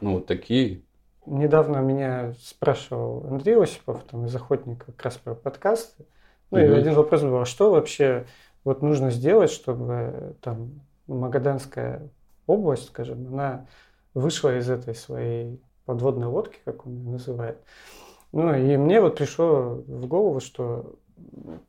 Ну, 0.00 0.14
вот 0.14 0.26
такие. 0.26 0.82
Недавно 1.24 1.78
меня 1.78 2.34
спрашивал 2.40 3.24
Андрей 3.28 3.56
Осипов 3.56 4.02
там, 4.10 4.26
из 4.26 4.34
охотника 4.34 4.86
как 4.86 5.02
раз 5.02 5.18
про 5.18 5.34
подкасты. 5.34 6.04
Ну 6.50 6.58
и 6.58 6.62
Мгм. 6.62 6.74
один 6.74 6.94
вопрос 6.94 7.22
был, 7.22 7.38
а 7.38 7.44
что 7.46 7.70
вообще 7.70 8.26
вот 8.64 8.82
нужно 8.82 9.10
сделать, 9.10 9.50
чтобы 9.50 10.36
там 10.42 10.80
Магаданская 11.06 12.10
область, 12.46 12.86
скажем, 12.88 13.28
она 13.28 13.66
вышла 14.14 14.56
из 14.58 14.68
этой 14.68 14.94
своей 14.96 15.60
подводной 15.84 16.26
лодки, 16.26 16.58
как 16.64 16.86
он 16.86 16.96
ее 16.98 17.10
называет. 17.12 17.58
Ну 18.32 18.54
и 18.54 18.76
мне 18.76 19.00
вот 19.00 19.18
пришло 19.18 19.76
в 19.86 20.06
голову, 20.06 20.40
что 20.40 20.96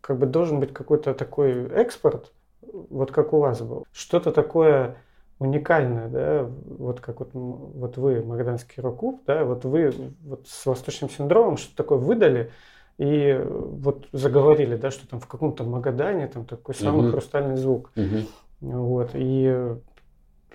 как 0.01 0.17
бы 0.19 0.25
должен 0.25 0.59
быть 0.59 0.73
какой-то 0.73 1.13
такой 1.13 1.67
экспорт, 1.69 2.31
вот 2.61 3.11
как 3.11 3.33
у 3.33 3.39
вас 3.39 3.61
был. 3.61 3.85
Что-то 3.91 4.31
такое 4.31 4.97
уникальное, 5.39 6.07
да, 6.07 6.43
вот 6.43 7.01
как 7.01 7.19
вот, 7.19 7.31
вот 7.33 7.97
вы, 7.97 8.23
Магаданский 8.23 8.81
рок-клуб, 8.81 9.23
да, 9.25 9.43
вот 9.43 9.65
вы 9.65 9.93
вот 10.23 10.47
с 10.47 10.65
восточным 10.65 11.09
синдромом 11.09 11.57
что-то 11.57 11.77
такое 11.77 11.97
выдали 11.97 12.51
и 12.97 13.41
вот 13.43 14.07
заговорили, 14.11 14.75
да, 14.75 14.91
что 14.91 15.07
там 15.07 15.19
в 15.19 15.27
каком-то 15.27 15.63
Магадане 15.63 16.27
там 16.27 16.45
такой 16.45 16.75
самый 16.75 17.01
Мгм. 17.03 17.11
хрустальный 17.11 17.57
звук. 17.57 17.91
Мгм. 17.95 18.27
Вот, 18.61 19.11
и 19.13 19.75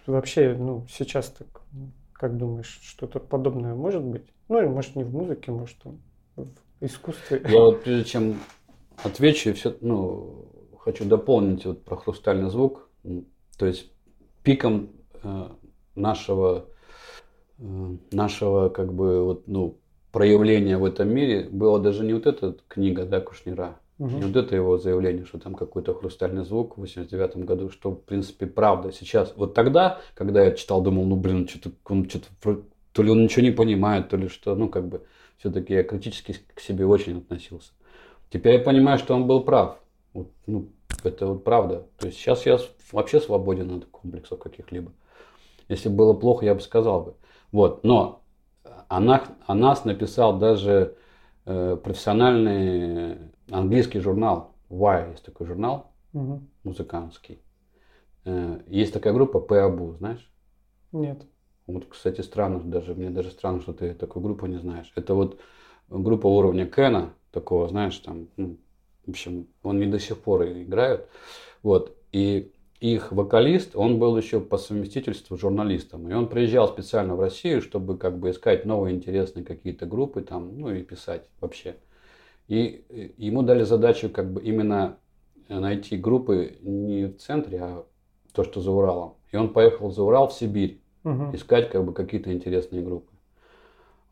вообще, 0.06 0.54
ну, 0.58 0.86
сейчас 0.88 1.28
так, 1.30 1.48
как 2.12 2.36
думаешь, 2.36 2.80
что-то 2.82 3.20
подобное 3.20 3.74
может 3.74 4.02
быть? 4.02 4.32
Ну, 4.48 4.62
и 4.62 4.66
может 4.66 4.96
не 4.96 5.04
в 5.04 5.12
музыке, 5.12 5.50
может 5.50 5.76
там 5.82 5.98
в 6.36 6.46
искусстве. 6.80 7.42
Я 7.46 7.60
вот 7.60 7.82
прежде 7.82 8.04
чем 8.04 8.38
отвечу, 9.02 9.54
все, 9.54 9.76
ну, 9.80 10.46
хочу 10.78 11.04
дополнить 11.04 11.64
вот 11.64 11.82
про 11.84 11.96
хрустальный 11.96 12.50
звук. 12.50 12.88
То 13.58 13.66
есть 13.66 13.90
пиком 14.42 14.90
э, 15.22 15.48
нашего, 15.94 16.66
э, 17.58 17.96
нашего 18.12 18.68
как 18.68 18.92
бы 18.92 19.24
вот, 19.24 19.48
ну, 19.48 19.78
проявления 20.12 20.78
в 20.78 20.84
этом 20.84 21.08
мире 21.08 21.48
было 21.50 21.78
даже 21.78 22.04
не 22.04 22.14
вот 22.14 22.26
эта 22.26 22.56
книга, 22.68 23.04
да, 23.04 23.20
Кушнира, 23.20 23.78
Мгм. 23.98 24.16
не 24.16 24.26
вот 24.26 24.36
это 24.36 24.54
его 24.54 24.78
заявление, 24.78 25.24
что 25.24 25.38
там 25.38 25.54
какой-то 25.54 25.92
хрустальный 25.92 26.44
звук 26.44 26.76
в 26.76 26.80
89 26.80 27.44
году, 27.44 27.68
что, 27.68 27.90
в 27.90 28.00
принципе, 28.00 28.46
правда. 28.46 28.92
Сейчас, 28.92 29.34
вот 29.36 29.54
тогда, 29.54 30.00
когда 30.14 30.44
я 30.44 30.52
читал, 30.52 30.80
думал, 30.82 31.04
ну, 31.04 31.16
блин, 31.16 31.48
что-то, 31.48 31.72
он 31.84 32.08
что-то, 32.08 32.62
то 32.92 33.02
ли 33.02 33.10
он 33.10 33.24
ничего 33.24 33.42
не 33.42 33.50
понимает, 33.50 34.08
то 34.08 34.16
ли 34.16 34.28
что, 34.28 34.54
ну, 34.54 34.68
как 34.68 34.88
бы, 34.88 35.02
все-таки 35.38 35.74
я 35.74 35.82
критически 35.82 36.36
к 36.54 36.60
себе 36.60 36.86
очень 36.86 37.18
относился. 37.18 37.72
Теперь 38.30 38.54
я 38.54 38.60
понимаю, 38.60 38.98
что 38.98 39.14
он 39.14 39.26
был 39.26 39.42
прав. 39.42 39.78
Вот, 40.12 40.30
ну, 40.46 40.68
это 41.04 41.26
вот 41.26 41.44
правда. 41.44 41.86
То 41.98 42.06
есть 42.06 42.18
сейчас 42.18 42.44
я 42.46 42.58
вообще 42.92 43.20
свободен 43.20 43.70
от 43.70 43.86
комплексов 43.86 44.38
каких-либо. 44.38 44.92
Если 45.68 45.88
было 45.88 46.12
плохо, 46.14 46.44
я 46.44 46.54
бы 46.54 46.60
сказал 46.60 47.02
бы. 47.02 47.14
Вот, 47.52 47.84
но 47.84 48.22
о 48.88 49.00
нас, 49.00 49.22
о 49.46 49.54
нас 49.54 49.84
написал 49.84 50.38
даже 50.38 50.96
э, 51.44 51.76
профессиональный 51.82 53.18
английский 53.50 54.00
журнал 54.00 54.54
Wire, 54.70 55.12
есть 55.12 55.24
такой 55.24 55.46
журнал 55.46 55.92
Мгм. 56.12 56.48
музыкантский. 56.64 57.40
Э, 58.24 58.60
есть 58.66 58.92
такая 58.92 59.12
группа 59.12 59.40
Пэабу, 59.40 59.94
знаешь? 59.98 60.30
Нет. 60.92 61.22
Вот, 61.66 61.86
кстати, 61.86 62.22
странно, 62.22 62.60
даже 62.60 62.94
мне 62.94 63.10
даже 63.10 63.30
странно, 63.30 63.60
что 63.60 63.72
ты 63.74 63.94
такую 63.94 64.22
группу 64.22 64.46
не 64.46 64.58
знаешь. 64.58 64.90
Это 64.96 65.14
вот 65.14 65.38
группа 65.88 66.26
уровня 66.26 66.66
Кена, 66.66 67.12
такого, 67.32 67.68
знаешь, 67.68 67.98
там, 67.98 68.28
ну, 68.36 68.56
в 69.06 69.10
общем, 69.10 69.46
он 69.62 69.78
не 69.78 69.86
до 69.86 69.98
сих 69.98 70.18
пор 70.18 70.44
играют. 70.44 71.08
Вот, 71.62 71.96
и 72.12 72.52
их 72.80 73.10
вокалист, 73.10 73.74
он 73.74 73.98
был 73.98 74.16
еще 74.16 74.40
по 74.40 74.56
совместительству 74.56 75.36
журналистом. 75.36 76.08
И 76.08 76.12
он 76.12 76.28
приезжал 76.28 76.68
специально 76.68 77.16
в 77.16 77.20
Россию, 77.20 77.60
чтобы 77.60 77.98
как 77.98 78.18
бы 78.18 78.30
искать 78.30 78.64
новые 78.64 78.94
интересные 78.94 79.44
какие-то 79.44 79.86
группы 79.86 80.22
там, 80.22 80.58
ну 80.58 80.72
и 80.72 80.82
писать 80.82 81.28
вообще. 81.40 81.76
И 82.46 82.84
ему 83.18 83.42
дали 83.42 83.64
задачу 83.64 84.08
как 84.08 84.32
бы 84.32 84.42
именно 84.42 84.96
найти 85.48 85.96
группы 85.96 86.56
не 86.60 87.06
в 87.06 87.16
центре, 87.18 87.58
а 87.60 87.84
то, 88.32 88.44
что 88.44 88.60
за 88.60 88.70
Уралом. 88.70 89.14
И 89.32 89.36
он 89.36 89.52
поехал 89.52 89.90
за 89.90 90.02
Урал 90.02 90.28
в 90.28 90.32
Сибирь 90.32 90.80
Мгм. 91.04 91.34
искать 91.34 91.70
как 91.70 91.84
бы 91.84 91.92
какие-то 91.92 92.32
интересные 92.32 92.82
группы. 92.82 93.07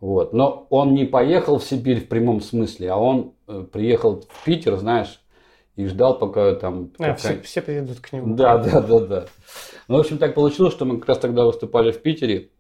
Вот. 0.01 0.33
Но 0.33 0.67
он 0.71 0.95
не 0.95 1.05
поехал 1.05 1.59
в 1.59 1.65
Сибирь 1.65 2.01
в 2.01 2.09
прямом 2.09 2.41
смысле, 2.41 2.91
а 2.91 2.97
он 2.97 3.35
э, 3.49 3.65
приехал 3.71 4.23
в 4.29 4.45
Питер, 4.45 4.77
знаешь, 4.77 5.21
и 5.77 5.87
ждал, 5.87 6.19
пока 6.19 6.55
там... 6.55 6.91
А, 6.99 7.15
все, 7.15 7.41
все 7.43 7.63
приедут 7.63 8.01
к 8.01 8.13
нему. 8.13 8.35
Да, 8.35 8.59
да, 8.59 8.81
да, 8.81 9.01
да. 9.01 9.27
Ну, 9.89 9.97
в 9.97 10.01
общем, 10.01 10.19
так 10.19 10.35
получилось, 10.35 10.73
что 10.73 10.85
мы 10.85 10.99
как 10.99 11.09
раз 11.09 11.19
тогда 11.19 11.45
выступали 11.45 11.93
в 11.93 12.01
Питере, 12.01 12.51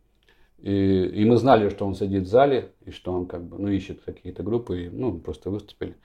и, 0.58 1.04
и 1.04 1.24
мы 1.24 1.36
знали, 1.36 1.68
что 1.70 1.86
он 1.86 1.94
сидит 1.94 2.24
в 2.24 2.28
зале, 2.28 2.72
и 2.84 2.90
что 2.90 3.12
он 3.12 3.26
как 3.26 3.44
бы, 3.44 3.58
ну, 3.58 3.68
ищет 3.68 4.00
какие-то 4.04 4.42
группы, 4.42 4.84
и, 4.84 4.88
ну, 4.88 5.18
просто 5.18 5.50
выступили. 5.50 5.96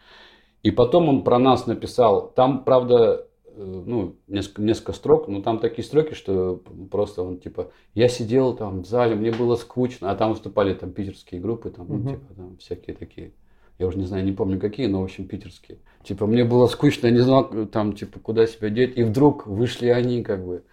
И 0.63 0.71
потом 0.71 1.09
он 1.09 1.23
про 1.23 1.39
нас 1.39 1.65
написал, 1.65 2.29
там, 2.29 2.63
правда, 2.63 3.27
ну, 3.65 4.15
несколько, 4.27 4.61
несколько 4.61 4.93
строк, 4.93 5.27
но 5.27 5.41
там 5.41 5.59
такие 5.59 5.83
строки, 5.85 6.13
что 6.13 6.61
просто 6.89 7.23
он, 7.23 7.37
типа, 7.39 7.71
я 7.93 8.07
сидел 8.07 8.55
там 8.55 8.81
в 8.81 8.87
зале, 8.87 9.15
мне 9.15 9.31
было 9.31 9.55
скучно, 9.55 10.11
а 10.11 10.15
там 10.15 10.31
выступали 10.31 10.73
там 10.73 10.91
питерские 10.91 11.41
группы, 11.41 11.69
там, 11.69 11.87
ну, 11.87 11.95
Мгм. 11.95 12.09
типа, 12.09 12.33
там 12.35 12.57
всякие 12.57 12.95
такие, 12.95 13.31
я 13.79 13.87
уже 13.87 13.97
не 13.97 14.05
знаю, 14.05 14.23
не 14.25 14.31
помню 14.31 14.59
какие, 14.59 14.87
но, 14.87 15.01
в 15.01 15.03
общем, 15.05 15.27
питерские. 15.27 15.79
Типа, 16.03 16.25
мне 16.25 16.43
было 16.43 16.67
скучно, 16.67 17.07
я 17.07 17.13
не 17.13 17.19
знал, 17.19 17.49
там, 17.71 17.93
типа, 17.93 18.19
куда 18.19 18.45
себя 18.47 18.69
деть, 18.69 18.97
и 18.97 19.03
вдруг 19.03 19.47
вышли 19.47 19.87
они, 19.87 20.23
как 20.23 20.45
бы. 20.45 20.63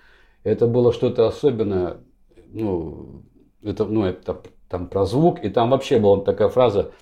Это 0.44 0.66
было 0.66 0.92
что-то 0.92 1.26
особенное, 1.26 1.98
ну, 2.52 3.22
это, 3.62 3.84
ну, 3.84 4.04
это 4.04 4.40
там 4.68 4.88
про 4.88 5.04
звук, 5.04 5.44
и 5.44 5.48
там 5.48 5.70
вообще 5.70 5.98
была 5.98 6.20
такая 6.20 6.48
фраза, 6.48 6.92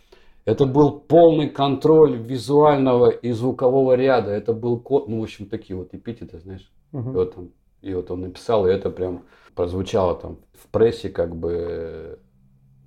это 0.47 0.67
был 0.67 1.01
полный 1.01 1.51
контроль 1.51 2.17
визуального 2.17 3.11
и 3.11 3.33
звукового 3.33 3.95
ряда, 3.95 4.33
это 4.33 4.55
был 4.55 4.81
код, 4.81 5.09
ну, 5.09 5.21
в 5.21 5.25
общем, 5.25 5.47
такие 5.49 5.77
вот 5.77 5.95
эпитеты, 5.95 6.41
знаешь. 6.41 6.73
И 6.93 6.97
Мгм. 6.97 7.13
вот, 7.17 7.35
там, 7.35 7.51
и 7.83 7.95
вот 7.95 8.11
он 8.11 8.23
написал, 8.23 8.67
и 8.67 8.73
это 8.73 8.91
прям 8.91 9.25
прозвучало 9.55 10.17
там 10.17 10.39
в 10.55 10.69
прессе, 10.69 11.11
как 11.11 11.37
бы 11.37 12.21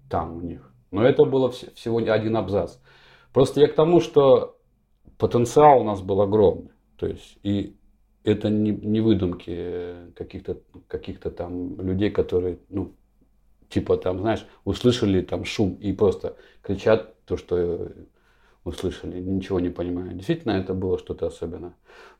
там 0.09 0.37
у 0.37 0.41
них. 0.41 0.73
Но 0.91 1.03
это 1.03 1.25
было 1.25 1.49
вс- 1.49 1.73
всего 1.75 1.97
один 1.99 2.37
абзац. 2.37 2.77
Просто 3.33 3.61
я 3.61 3.67
к 3.67 3.75
тому, 3.75 4.01
что 4.01 4.57
потенциал 5.17 5.81
у 5.81 5.83
нас 5.83 6.01
был 6.01 6.21
огромный. 6.21 6.71
То 6.97 7.07
есть, 7.07 7.37
и 7.43 7.77
это 8.23 8.49
не, 8.49 8.71
не 8.71 9.01
выдумки 9.01 9.51
э, 9.55 10.11
каких-то 10.15 10.59
каких 10.87 11.19
там 11.19 11.79
людей, 11.81 12.11
которые, 12.11 12.59
ну, 12.69 12.93
типа 13.69 13.97
там, 13.97 14.19
знаешь, 14.19 14.45
услышали 14.65 15.21
там 15.21 15.45
шум 15.45 15.75
и 15.75 15.93
просто 15.93 16.37
кричат 16.63 17.15
то, 17.29 17.37
что 17.37 17.57
э, 17.57 17.89
услышали, 18.63 19.19
ничего 19.21 19.59
не 19.59 19.69
понимая. 19.69 20.13
Действительно, 20.13 20.53
это 20.53 20.73
было 20.73 20.97
что-то 20.97 21.27
особенное. 21.27 21.73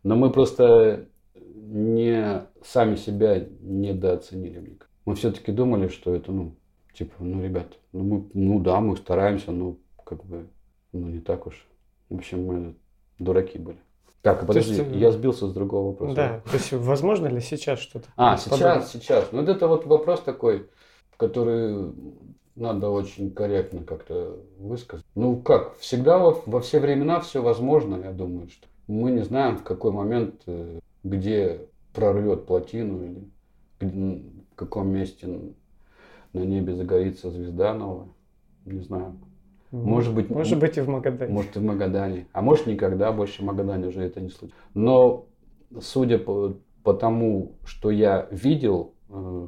Но 0.04 0.16
мы 0.16 0.30
просто 0.30 1.08
не 1.34 2.44
сами 2.64 2.96
себя 2.96 3.44
недооценили. 3.62 4.60
мне. 4.60 4.78
Мы 5.06 5.16
все-таки 5.16 5.52
думали, 5.52 5.88
что 5.88 6.14
это, 6.14 6.32
ну, 6.32 6.56
типа, 6.94 7.16
ну, 7.20 7.44
ребят, 7.44 7.68
ну, 7.92 8.04
мы, 8.04 8.30
ну 8.36 8.60
да, 8.60 8.80
мы 8.80 8.96
стараемся, 8.98 9.52
но 9.52 9.78
как 10.06 10.24
бы, 10.26 10.48
ну, 10.92 11.08
не 11.08 11.22
так 11.22 11.48
уж. 11.48 11.66
В 12.10 12.16
общем, 12.16 12.46
мы 12.46 12.76
дураки 13.18 13.58
были. 13.58 13.80
Так, 14.22 14.46
подожди, 14.46 14.76
есть, 14.76 14.92
э, 14.92 14.98
я 14.98 15.12
сбился 15.12 15.48
с 15.48 15.54
другого 15.54 15.92
вопроса. 15.92 16.16
Да, 16.16 16.42
то 16.46 16.54
есть 16.54 16.72
возможно 16.74 17.28
ли 17.28 17.40
сейчас 17.40 17.80
что-то? 17.80 18.10
А, 18.16 18.38
подобное? 18.38 18.82
сейчас, 18.82 18.92
сейчас. 18.92 19.32
Ну, 19.32 19.40
вот 19.40 19.50
это 19.50 19.68
вот 19.68 19.86
вопрос 19.86 20.22
такой, 20.22 20.70
который 21.18 21.94
надо 22.60 22.90
очень 22.90 23.32
корректно 23.32 23.84
как-то 23.84 24.38
высказать. 24.60 25.06
Ну 25.16 25.38
как, 25.38 25.78
всегда 25.78 26.18
во, 26.18 26.42
во 26.46 26.60
все 26.60 26.80
времена 26.80 27.20
все 27.22 27.42
возможно, 27.42 27.96
я 28.04 28.12
думаю, 28.12 28.50
что 28.50 28.68
мы 28.88 29.12
не 29.12 29.24
знаем, 29.24 29.58
в 29.58 29.64
какой 29.64 29.92
момент, 29.92 30.42
э, 30.46 30.80
где 31.04 31.62
прорвет 31.94 32.46
плотину 32.46 33.04
или 33.04 33.28
в 33.80 34.56
каком 34.56 34.90
месте 34.90 35.28
на 36.34 36.40
небе 36.40 36.76
загорится 36.76 37.32
звезда 37.32 37.74
новая. 37.74 38.10
Не 38.66 38.82
знаю. 38.82 39.16
Может 39.72 40.14
быть, 40.14 40.30
может 40.30 40.60
быть 40.60 40.78
и 40.78 40.82
в 40.82 40.90
Магадане. 40.90 41.32
Может 41.32 41.56
и 41.56 41.60
в 41.60 41.64
Магадане. 41.64 42.28
А 42.34 42.42
может 42.42 42.68
никогда 42.68 43.12
больше 43.12 43.42
в 43.42 43.46
Магадане 43.46 43.88
уже 43.88 44.02
это 44.02 44.20
не 44.20 44.30
случится. 44.30 44.60
Но 44.74 45.28
судя 45.80 46.18
по, 46.18 46.56
по 46.84 46.94
тому, 46.94 47.54
что 47.64 47.92
я 47.92 48.28
видел, 48.32 48.94
э, 49.10 49.48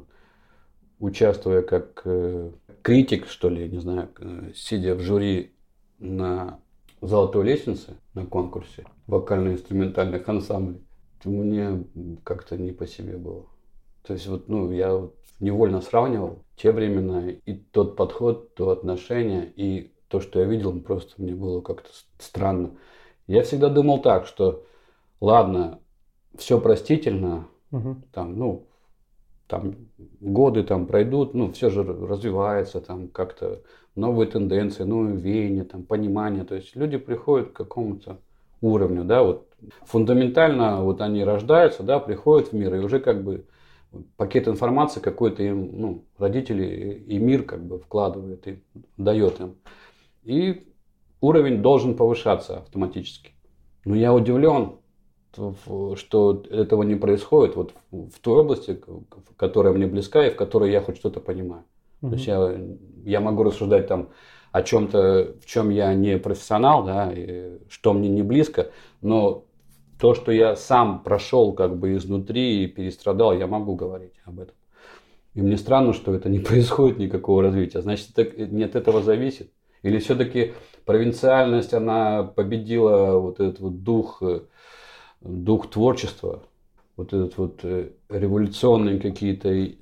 участвуя 1.00 1.62
как 1.62 2.02
э, 2.04 2.52
критик, 2.82 3.26
что 3.28 3.48
ли, 3.48 3.68
не 3.68 3.78
знаю, 3.78 4.10
э, 4.18 4.52
сидя 4.54 4.94
в 4.94 5.00
жюри 5.00 5.52
на 5.98 6.60
золотой 7.00 7.44
лестнице 7.44 7.96
на 8.14 8.26
конкурсе 8.26 8.84
вокально-инструментальных 9.06 10.28
ансамблей, 10.28 10.82
мне 11.24 11.84
как-то 12.24 12.56
не 12.56 12.72
по 12.72 12.86
себе 12.86 13.16
было. 13.16 13.46
То 14.02 14.14
есть 14.14 14.26
вот, 14.26 14.48
ну, 14.48 14.72
я 14.72 14.94
вот 14.94 15.16
невольно 15.38 15.80
сравнивал 15.80 16.44
те 16.56 16.72
времена 16.72 17.30
и 17.30 17.54
тот 17.54 17.96
подход, 17.96 18.54
то 18.54 18.70
отношение, 18.70 19.50
и 19.54 19.92
то, 20.08 20.20
что 20.20 20.40
я 20.40 20.46
видел, 20.46 20.78
просто 20.80 21.14
мне 21.22 21.34
было 21.34 21.60
как-то 21.60 21.90
странно. 22.18 22.72
Я 23.26 23.42
всегда 23.42 23.68
думал 23.68 24.02
так, 24.02 24.26
что 24.26 24.64
ладно, 25.20 25.78
все 26.36 26.60
простительно, 26.60 27.48
угу. 27.70 27.96
там, 28.12 28.36
ну, 28.36 28.66
там 29.52 29.74
годы 30.20 30.64
там 30.64 30.86
пройдут, 30.86 31.34
ну, 31.34 31.52
все 31.52 31.70
же 31.70 31.82
развивается, 31.84 32.80
там 32.80 33.08
как-то 33.08 33.60
новые 33.94 34.26
тенденции, 34.26 34.82
новые 34.82 35.16
веяния, 35.16 35.64
там, 35.64 35.82
понимание. 35.84 36.44
То 36.44 36.54
есть 36.54 36.74
люди 36.74 36.96
приходят 36.96 37.50
к 37.50 37.52
какому-то 37.52 38.18
уровню, 38.62 39.04
да, 39.04 39.22
вот 39.22 39.46
фундаментально 39.84 40.82
вот 40.82 41.02
они 41.02 41.22
рождаются, 41.22 41.82
да, 41.82 41.98
приходят 41.98 42.48
в 42.48 42.52
мир, 42.54 42.74
и 42.74 42.78
уже 42.78 42.98
как 42.98 43.22
бы 43.22 43.44
пакет 44.16 44.48
информации 44.48 45.00
какой-то 45.00 45.42
им, 45.42 45.70
ну, 45.78 46.04
родители 46.16 47.04
и 47.06 47.18
мир 47.18 47.42
как 47.42 47.62
бы 47.62 47.78
вкладывает 47.78 48.48
и 48.48 48.62
дает 48.96 49.38
им 49.38 49.56
и 50.24 50.68
уровень 51.20 51.62
должен 51.62 51.96
повышаться 51.96 52.58
автоматически. 52.58 53.32
Но 53.84 53.96
я 53.96 54.14
удивлен, 54.14 54.76
что 55.34 56.42
этого 56.50 56.82
не 56.82 56.94
происходит 56.94 57.56
вот 57.56 57.74
в 57.90 58.18
той 58.20 58.40
области, 58.40 58.80
которая 59.36 59.72
мне 59.72 59.86
близка 59.86 60.26
и 60.26 60.30
в 60.30 60.36
которой 60.36 60.70
я 60.70 60.80
хоть 60.80 60.96
что-то 60.96 61.20
понимаю. 61.20 61.64
Угу. 62.02 62.10
То 62.10 62.16
есть 62.16 62.26
я, 62.26 62.60
я 63.04 63.20
могу 63.20 63.42
рассуждать 63.42 63.86
там 63.86 64.10
о 64.50 64.62
чем-то, 64.62 65.36
в 65.40 65.46
чем 65.46 65.70
я 65.70 65.94
не 65.94 66.18
профессионал, 66.18 66.84
да, 66.84 67.10
и 67.12 67.58
что 67.68 67.94
мне 67.94 68.08
не 68.08 68.22
близко, 68.22 68.70
но 69.00 69.44
то, 69.98 70.14
что 70.14 70.32
я 70.32 70.56
сам 70.56 71.02
прошел 71.02 71.52
как 71.52 71.78
бы 71.78 71.94
изнутри 71.96 72.64
и 72.64 72.66
перестрадал, 72.66 73.32
я 73.32 73.46
могу 73.46 73.74
говорить 73.74 74.14
об 74.24 74.40
этом. 74.40 74.54
И 75.34 75.40
мне 75.40 75.56
странно, 75.56 75.92
что 75.92 76.14
это 76.14 76.28
не 76.28 76.38
происходит 76.40 76.98
никакого 76.98 77.42
развития. 77.42 77.80
Значит, 77.80 78.18
это 78.18 78.46
не 78.46 78.64
от 78.64 78.74
этого 78.74 79.02
зависит. 79.02 79.50
Или 79.82 79.98
все-таки 79.98 80.52
провинциальность, 80.84 81.72
она 81.72 82.22
победила 82.24 83.18
вот 83.18 83.40
этот 83.40 83.60
вот 83.60 83.82
дух, 83.82 84.18
э, 84.22 84.40
дух 85.24 85.70
творчества, 85.70 86.42
вот 86.96 87.12
этот 87.12 87.36
вот 87.38 87.60
э, 87.64 87.90
революционные 88.08 88.98
какие-то 88.98 89.48
э, 89.48 89.72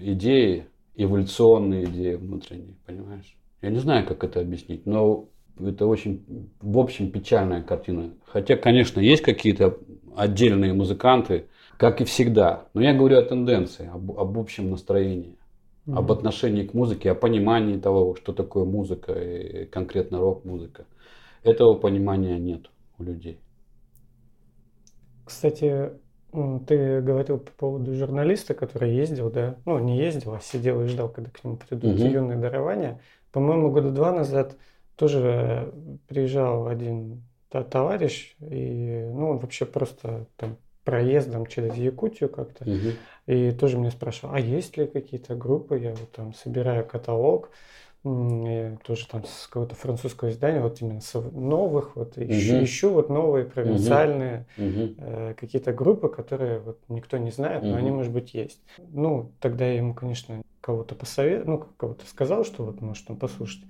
идеи, 0.00 0.66
эволюционные 0.94 1.84
идеи 1.84 2.14
внутренние, 2.14 2.76
понимаешь? 2.86 3.36
Я 3.60 3.70
не 3.70 3.78
знаю, 3.78 4.06
как 4.06 4.24
это 4.24 4.40
объяснить, 4.40 4.86
но 4.86 5.28
это 5.60 5.86
очень, 5.86 6.50
в 6.60 6.78
общем, 6.78 7.10
печальная 7.10 7.62
картина. 7.62 8.14
Хотя, 8.26 8.56
конечно, 8.56 9.00
есть 9.00 9.22
какие-то 9.22 9.78
отдельные 10.16 10.72
музыканты, 10.72 11.46
как 11.76 12.00
и 12.00 12.04
всегда. 12.04 12.66
Но 12.74 12.82
я 12.82 12.92
говорю 12.92 13.18
о 13.18 13.22
тенденции, 13.22 13.90
об, 13.92 14.12
об 14.12 14.38
общем 14.38 14.70
настроении 14.70 15.36
mm-hmm. 15.86 15.98
об 15.98 16.12
отношении 16.12 16.64
к 16.64 16.74
музыке, 16.74 17.10
о 17.10 17.14
понимании 17.14 17.78
того, 17.78 18.14
что 18.16 18.32
такое 18.32 18.64
музыка, 18.64 19.12
и 19.12 19.66
конкретно 19.66 20.18
рок-музыка. 20.18 20.86
Этого 21.42 21.74
понимания 21.74 22.38
нет 22.38 22.70
у 22.98 23.04
людей. 23.04 23.40
Кстати, 25.24 25.90
ты 26.66 27.00
говорил 27.00 27.38
по 27.38 27.50
поводу 27.52 27.94
журналиста, 27.94 28.54
который 28.54 28.94
ездил, 28.94 29.30
да? 29.30 29.56
Ну, 29.64 29.78
не 29.78 29.98
ездил, 29.98 30.34
а 30.34 30.40
сидел 30.40 30.82
и 30.82 30.88
ждал, 30.88 31.08
когда 31.08 31.30
к 31.30 31.44
нему 31.44 31.56
придут 31.56 32.00
угу. 32.00 32.04
юные 32.04 32.38
дарования. 32.38 33.00
По-моему, 33.32 33.70
года 33.70 33.90
два 33.90 34.12
назад 34.12 34.56
тоже 34.96 35.72
приезжал 36.08 36.66
один 36.68 37.22
товарищ, 37.50 38.34
и 38.40 39.10
ну, 39.12 39.30
он 39.30 39.38
вообще 39.38 39.66
просто 39.66 40.26
там 40.36 40.56
проездом 40.84 41.46
через 41.46 41.76
Якутию 41.76 42.28
как-то. 42.28 42.64
Угу. 42.64 42.88
И 43.26 43.52
тоже 43.52 43.78
меня 43.78 43.90
спрашивал, 43.90 44.34
а 44.34 44.40
есть 44.40 44.76
ли 44.76 44.86
какие-то 44.86 45.34
группы? 45.34 45.78
Я 45.78 45.90
вот 45.90 46.10
там 46.12 46.34
собираю 46.34 46.86
каталог, 46.86 47.50
тоже 48.02 49.06
там 49.08 49.24
с 49.24 49.46
какого-то 49.46 49.74
французского 49.74 50.30
издания, 50.30 50.60
вот 50.60 50.80
именно 50.80 51.00
новых, 51.32 51.96
вот 51.96 52.16
угу. 52.16 52.24
ищу, 52.24 52.64
ищу 52.64 52.90
вот 52.90 53.08
новые 53.08 53.44
провинциальные 53.44 54.46
угу. 54.56 54.94
э, 54.98 55.34
какие-то 55.38 55.72
группы, 55.72 56.08
которые 56.08 56.58
вот 56.58 56.78
никто 56.88 57.18
не 57.18 57.30
знает, 57.30 57.62
но 57.62 57.70
угу. 57.70 57.78
они, 57.78 57.90
может 57.90 58.12
быть, 58.12 58.34
есть. 58.34 58.60
Ну, 58.78 59.32
тогда 59.40 59.66
я 59.66 59.76
ему, 59.76 59.94
конечно, 59.94 60.42
кого-то 60.60 60.94
посоветовал, 60.94 61.58
ну, 61.58 61.66
кого-то 61.76 62.06
сказал, 62.06 62.44
что 62.44 62.64
вот 62.64 62.80
может 62.80 63.08
он 63.10 63.16
послушать. 63.16 63.64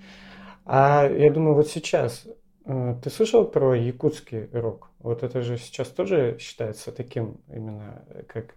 А 0.64 1.08
я 1.08 1.30
думаю, 1.30 1.54
вот 1.54 1.68
сейчас 1.68 2.26
Э, 2.64 2.96
ты 3.02 3.10
слышал 3.10 3.44
про 3.44 3.74
якутский 3.74 4.48
рок? 4.52 4.90
Вот 5.00 5.22
это 5.22 5.42
же 5.42 5.58
сейчас 5.58 5.88
тоже 5.88 6.36
считается 6.38 6.92
таким 6.92 7.40
именно 7.48 8.04
э, 8.08 8.22
как 8.26 8.56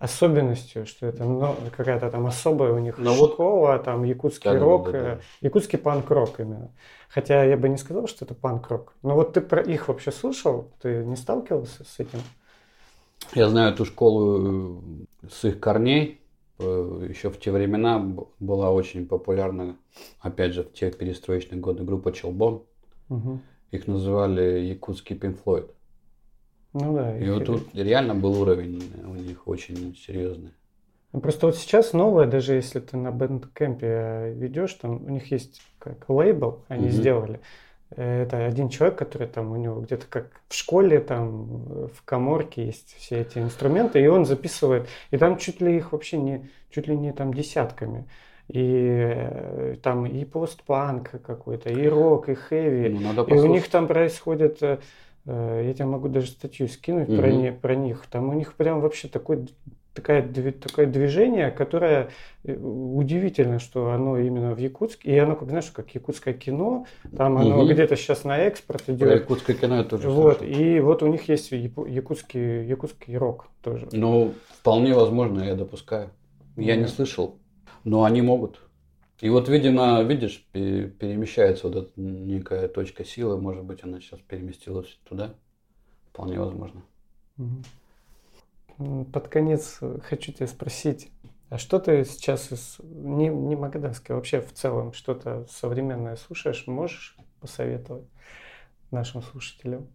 особенностью, 0.00 0.86
что 0.86 1.06
это 1.06 1.24
ну, 1.24 1.54
какая-то 1.76 2.10
там 2.10 2.26
особая 2.26 2.72
у 2.72 2.78
них 2.78 2.96
Но 2.96 3.14
ну 3.14 3.28
школа, 3.28 3.72
вот... 3.72 3.84
там 3.84 4.02
якутский 4.04 4.50
да, 4.50 4.58
рок, 4.58 4.86
да, 4.86 4.92
да, 4.92 5.00
да. 5.00 5.20
якутский 5.42 5.78
панк-рок 5.78 6.40
именно. 6.40 6.72
Хотя 7.10 7.44
я 7.44 7.56
бы 7.58 7.68
не 7.68 7.76
сказал, 7.76 8.06
что 8.08 8.24
это 8.24 8.34
панк-рок. 8.34 8.94
Но 9.02 9.14
вот 9.14 9.34
ты 9.34 9.42
про 9.42 9.60
их 9.60 9.88
вообще 9.88 10.10
слушал? 10.10 10.72
Ты 10.80 11.04
не 11.04 11.16
сталкивался 11.16 11.84
с 11.84 12.00
этим? 12.00 12.20
Я 13.34 13.50
знаю 13.50 13.74
эту 13.74 13.84
школу 13.84 14.82
э, 15.22 15.28
с 15.30 15.44
их 15.44 15.60
корней. 15.60 16.20
Еще 16.58 17.30
в 17.30 17.38
те 17.38 17.52
времена 17.52 17.98
была 18.38 18.70
очень 18.70 19.06
популярна, 19.06 19.76
опять 20.20 20.52
же, 20.52 20.62
в 20.62 20.72
те 20.72 20.90
перестроечные 20.90 21.60
годы 21.60 21.84
группа 21.84 22.12
Челбон. 22.12 22.62
Угу. 23.08 23.40
Их 23.70 23.86
называли 23.86 24.60
якутский 24.60 25.16
Floyd. 25.16 25.70
Ну 26.72 26.94
да. 26.94 27.18
И 27.18 27.28
вот 27.28 27.44
тут 27.44 27.74
реально 27.74 28.14
был 28.14 28.40
уровень 28.40 28.82
у 29.04 29.14
них 29.14 29.46
очень 29.46 29.96
серьезный. 29.96 30.52
Ну, 31.12 31.20
просто 31.20 31.46
вот 31.46 31.56
сейчас 31.56 31.92
новое, 31.92 32.26
даже 32.26 32.54
если 32.54 32.78
ты 32.78 32.96
на 32.96 33.10
бэндкэмпе 33.10 34.34
ведешь, 34.36 34.74
там 34.74 35.04
у 35.04 35.10
них 35.10 35.32
есть 35.32 35.60
как 35.80 36.08
лейбл, 36.08 36.64
они 36.68 36.86
угу. 36.86 36.92
сделали. 36.92 37.40
Это 37.96 38.46
один 38.46 38.68
человек, 38.68 38.96
который 38.96 39.26
там 39.26 39.50
у 39.50 39.56
него 39.56 39.80
где-то 39.80 40.06
как 40.08 40.42
в 40.48 40.54
школе, 40.54 41.00
там 41.00 41.88
в 41.88 42.04
коморке 42.04 42.66
есть 42.66 42.94
все 42.96 43.22
эти 43.22 43.38
инструменты, 43.38 44.00
и 44.00 44.06
он 44.06 44.24
записывает. 44.24 44.86
И 45.10 45.16
там 45.16 45.38
чуть 45.38 45.60
ли 45.60 45.76
их 45.76 45.90
вообще 45.90 46.16
не, 46.18 46.48
чуть 46.70 46.86
ли 46.86 46.96
не 46.96 47.12
там 47.12 47.34
десятками 47.34 48.06
и 48.52 48.98
э, 49.00 49.76
там 49.82 50.06
и 50.06 50.24
постпанк 50.24 51.10
какой-то, 51.24 51.70
и 51.70 51.86
рок, 51.86 52.28
и 52.28 52.34
хэви. 52.34 52.88
Ну, 52.88 53.24
и 53.24 53.34
у 53.34 53.46
них 53.46 53.68
там 53.68 53.86
происходит, 53.86 54.62
э, 54.62 54.66
э, 54.66 54.78
я 55.26 55.72
тебе 55.74 55.86
могу 55.86 56.08
даже 56.08 56.28
статью 56.28 56.68
скинуть 56.68 57.08
угу. 57.08 57.18
про, 57.18 57.30
не, 57.30 57.52
про 57.52 57.74
них. 57.74 58.04
Там 58.10 58.28
у 58.28 58.32
них 58.32 58.54
прям 58.54 58.80
вообще 58.80 59.08
такой 59.08 59.48
такая, 59.92 60.22
такое 60.52 60.86
движение, 60.86 61.50
которое 61.50 62.10
удивительно, 62.44 63.58
что 63.58 63.90
оно 63.90 64.18
именно 64.18 64.54
в 64.54 64.58
Якутске. 64.58 65.10
И 65.10 65.18
оно, 65.18 65.36
как 65.36 65.48
знаешь, 65.50 65.70
как 65.70 65.94
якутское 65.94 66.34
кино, 66.34 66.86
там 67.16 67.38
оно 67.38 67.62
угу. 67.62 67.72
где-то 67.72 67.96
сейчас 67.96 68.24
на 68.24 68.38
экспорт 68.38 68.88
идет. 68.88 69.00
Про 69.00 69.14
якутское 69.14 69.56
кино 69.56 69.76
я 69.76 69.84
тоже 69.84 70.08
Вот, 70.08 70.38
слышал. 70.38 70.56
и 70.56 70.80
вот 70.80 71.02
у 71.02 71.06
них 71.08 71.28
есть 71.28 71.52
якутский, 71.52 72.66
якутский 72.66 73.16
рок 73.16 73.48
тоже. 73.62 73.88
Ну, 73.92 74.34
вполне 74.60 74.94
возможно, 74.94 75.42
я 75.42 75.54
допускаю. 75.54 76.10
Я 76.56 76.74
да. 76.74 76.82
не 76.82 76.86
слышал 76.86 77.36
но 77.84 78.04
они 78.04 78.22
могут. 78.22 78.60
И 79.20 79.28
вот, 79.28 79.48
видимо, 79.48 80.02
видишь, 80.02 80.46
перемещается 80.52 81.68
вот 81.68 81.76
эта 81.76 82.00
некая 82.00 82.68
точка 82.68 83.04
силы, 83.04 83.38
может 83.40 83.64
быть, 83.64 83.84
она 83.84 84.00
сейчас 84.00 84.20
переместилась 84.20 84.98
туда. 85.04 85.34
Вполне 86.10 86.38
возможно. 86.38 86.82
Под 89.12 89.28
конец 89.28 89.78
хочу 90.04 90.32
тебя 90.32 90.46
спросить, 90.46 91.10
а 91.50 91.58
что 91.58 91.78
ты 91.78 92.04
сейчас 92.04 92.50
из, 92.50 92.78
не, 92.80 93.28
не 93.28 93.56
магаданское, 93.56 94.16
вообще 94.16 94.40
в 94.40 94.52
целом 94.54 94.94
что-то 94.94 95.46
современное 95.50 96.16
слушаешь, 96.16 96.66
можешь 96.66 97.16
посоветовать 97.40 98.06
нашим 98.90 99.20
слушателям? 99.20 99.86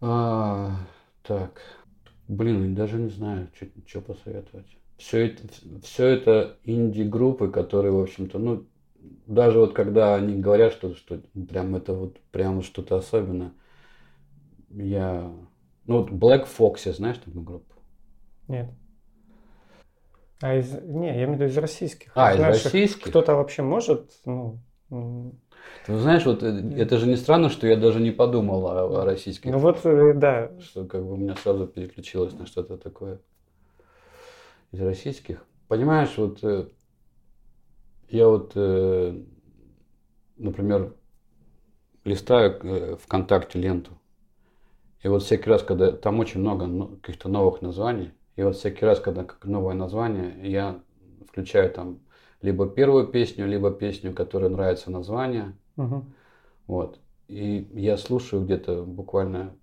А, 0.00 0.74
так, 1.22 1.60
блин, 2.26 2.74
даже 2.74 2.96
не 2.96 3.10
знаю, 3.10 3.48
что 3.86 4.00
посоветовать 4.00 4.66
все 5.00 5.28
это, 5.28 5.42
все 5.82 6.06
это 6.08 6.58
инди-группы, 6.64 7.48
которые, 7.48 7.92
в 7.92 8.00
общем-то, 8.00 8.38
ну, 8.38 8.66
даже 9.26 9.58
вот 9.58 9.72
когда 9.72 10.14
они 10.14 10.38
говорят, 10.38 10.72
что, 10.74 10.94
что 10.94 11.22
прям 11.48 11.74
это 11.74 11.94
вот 11.94 12.20
прям 12.30 12.62
что-то 12.62 12.96
особенное, 12.96 13.52
я... 14.68 15.32
Ну 15.86 15.98
вот 16.02 16.10
Black 16.10 16.46
Foxy, 16.46 16.92
знаешь 16.92 17.16
такую 17.16 17.42
группу? 17.42 17.74
Нет. 18.46 18.68
А 20.42 20.54
из... 20.54 20.70
Не, 20.82 21.06
я 21.06 21.24
имею 21.24 21.30
в 21.30 21.34
виду 21.36 21.44
из 21.46 21.56
российских. 21.56 22.12
А, 22.14 22.32
из 22.32 22.36
Знаешь, 22.36 22.64
российских? 22.64 23.08
Кто-то 23.08 23.34
вообще 23.34 23.62
может, 23.62 24.10
ну, 24.26 24.60
Ты 25.86 25.96
знаешь, 25.96 26.26
вот 26.26 26.42
э, 26.42 26.74
это 26.76 26.98
же 26.98 27.06
не 27.06 27.16
странно, 27.16 27.48
что 27.48 27.66
я 27.66 27.76
даже 27.76 28.00
не 28.00 28.10
подумал 28.10 28.66
о, 28.66 29.00
о 29.00 29.04
российских. 29.06 29.50
ну 29.50 29.58
вот, 29.58 29.80
э, 29.84 30.12
да, 30.14 30.50
Что 30.60 30.84
как 30.84 31.02
бы 31.02 31.14
у 31.14 31.16
меня 31.16 31.36
сразу 31.36 31.66
переключилось 31.66 32.34
на 32.34 32.46
что-то 32.46 32.76
такое 32.76 33.20
из 34.72 34.80
российских. 34.80 35.44
Понимаешь, 35.68 36.16
вот 36.16 36.42
э, 36.42 36.68
я 38.08 38.28
вот, 38.28 38.52
э, 38.54 39.22
например, 40.36 40.94
листаю 42.04 42.58
э, 42.62 42.96
ВКонтакте 42.96 43.58
ленту, 43.58 43.92
и 45.02 45.08
вот 45.08 45.22
всякий 45.22 45.48
раз, 45.48 45.62
когда 45.62 45.92
там 45.92 46.18
очень 46.18 46.40
много 46.40 46.96
каких-то 46.96 47.28
новых 47.28 47.62
названий, 47.62 48.12
и 48.36 48.42
вот 48.42 48.56
всякий 48.56 48.84
раз, 48.84 49.00
когда 49.00 49.24
как 49.24 49.44
новое 49.44 49.74
название, 49.74 50.34
я 50.42 50.80
включаю 51.28 51.70
там 51.70 52.00
либо 52.42 52.68
первую 52.68 53.06
песню, 53.06 53.46
либо 53.46 53.70
песню, 53.70 54.12
которая 54.14 54.50
нравится 54.50 54.90
название, 54.90 55.56
мгм. 55.76 56.12
вот. 56.66 56.98
И 57.28 57.68
я 57.74 57.96
слушаю 57.96 58.44
где-то 58.44 58.82
буквально 58.82 59.54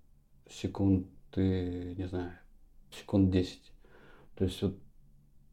секунд, 0.48 1.06
не 1.36 2.06
знаю, 2.08 2.32
секунд 2.90 3.30
10. 3.30 3.72
То 4.36 4.44
есть 4.44 4.62
вот 4.62 4.74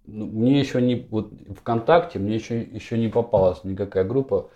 мне 0.08 0.60
еще 0.60 0.82
не, 0.82 1.08
вот 1.10 1.34
ВКонтакте 1.58 2.20
мне 2.20 2.36
еще, 2.36 2.62
еще 2.62 2.98
не 2.98 3.08
попалась 3.08 3.64
никакая 3.64 4.04
группа 4.04 4.50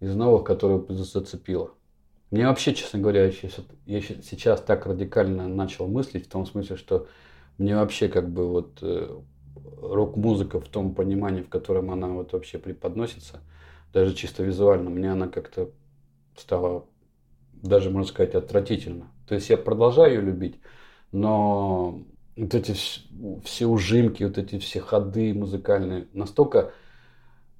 из 0.00 0.14
новых, 0.14 0.44
которая 0.44 0.84
зацепила. 0.88 1.72
Мне 2.30 2.46
вообще, 2.46 2.74
честно 2.74 2.98
говоря, 2.98 3.24
я 3.24 3.30
сейчас, 3.30 3.60
я 3.84 4.00
сейчас 4.00 4.60
так 4.62 4.86
радикально 4.86 5.48
начал 5.48 5.86
мыслить 5.86 6.26
в 6.26 6.30
том 6.30 6.46
смысле, 6.46 6.76
что 6.76 7.06
мне 7.58 7.76
вообще 7.76 8.08
как 8.08 8.30
бы 8.30 8.48
вот 8.48 8.78
э, 8.80 9.20
рок-музыка 9.82 10.60
в 10.60 10.68
том 10.68 10.94
понимании, 10.94 11.42
в 11.42 11.48
котором 11.48 11.90
она 11.90 12.08
вот 12.08 12.32
вообще 12.32 12.58
преподносится, 12.58 13.40
даже 13.92 14.14
чисто 14.14 14.42
визуально, 14.42 14.88
мне 14.88 15.12
она 15.12 15.28
как-то 15.28 15.70
стала 16.36 16.86
даже, 17.52 17.90
можно 17.90 18.08
сказать, 18.08 18.34
отвратительно. 18.34 19.10
То 19.28 19.34
есть 19.34 19.50
я 19.50 19.56
продолжаю 19.56 20.14
ее 20.14 20.20
любить, 20.22 20.58
но 21.12 22.02
вот 22.36 22.54
эти 22.54 22.72
вс- 22.72 23.42
все 23.44 23.66
ужимки, 23.66 24.24
вот 24.24 24.38
эти 24.38 24.58
все 24.58 24.80
ходы 24.80 25.34
музыкальные, 25.34 26.08
настолько 26.12 26.72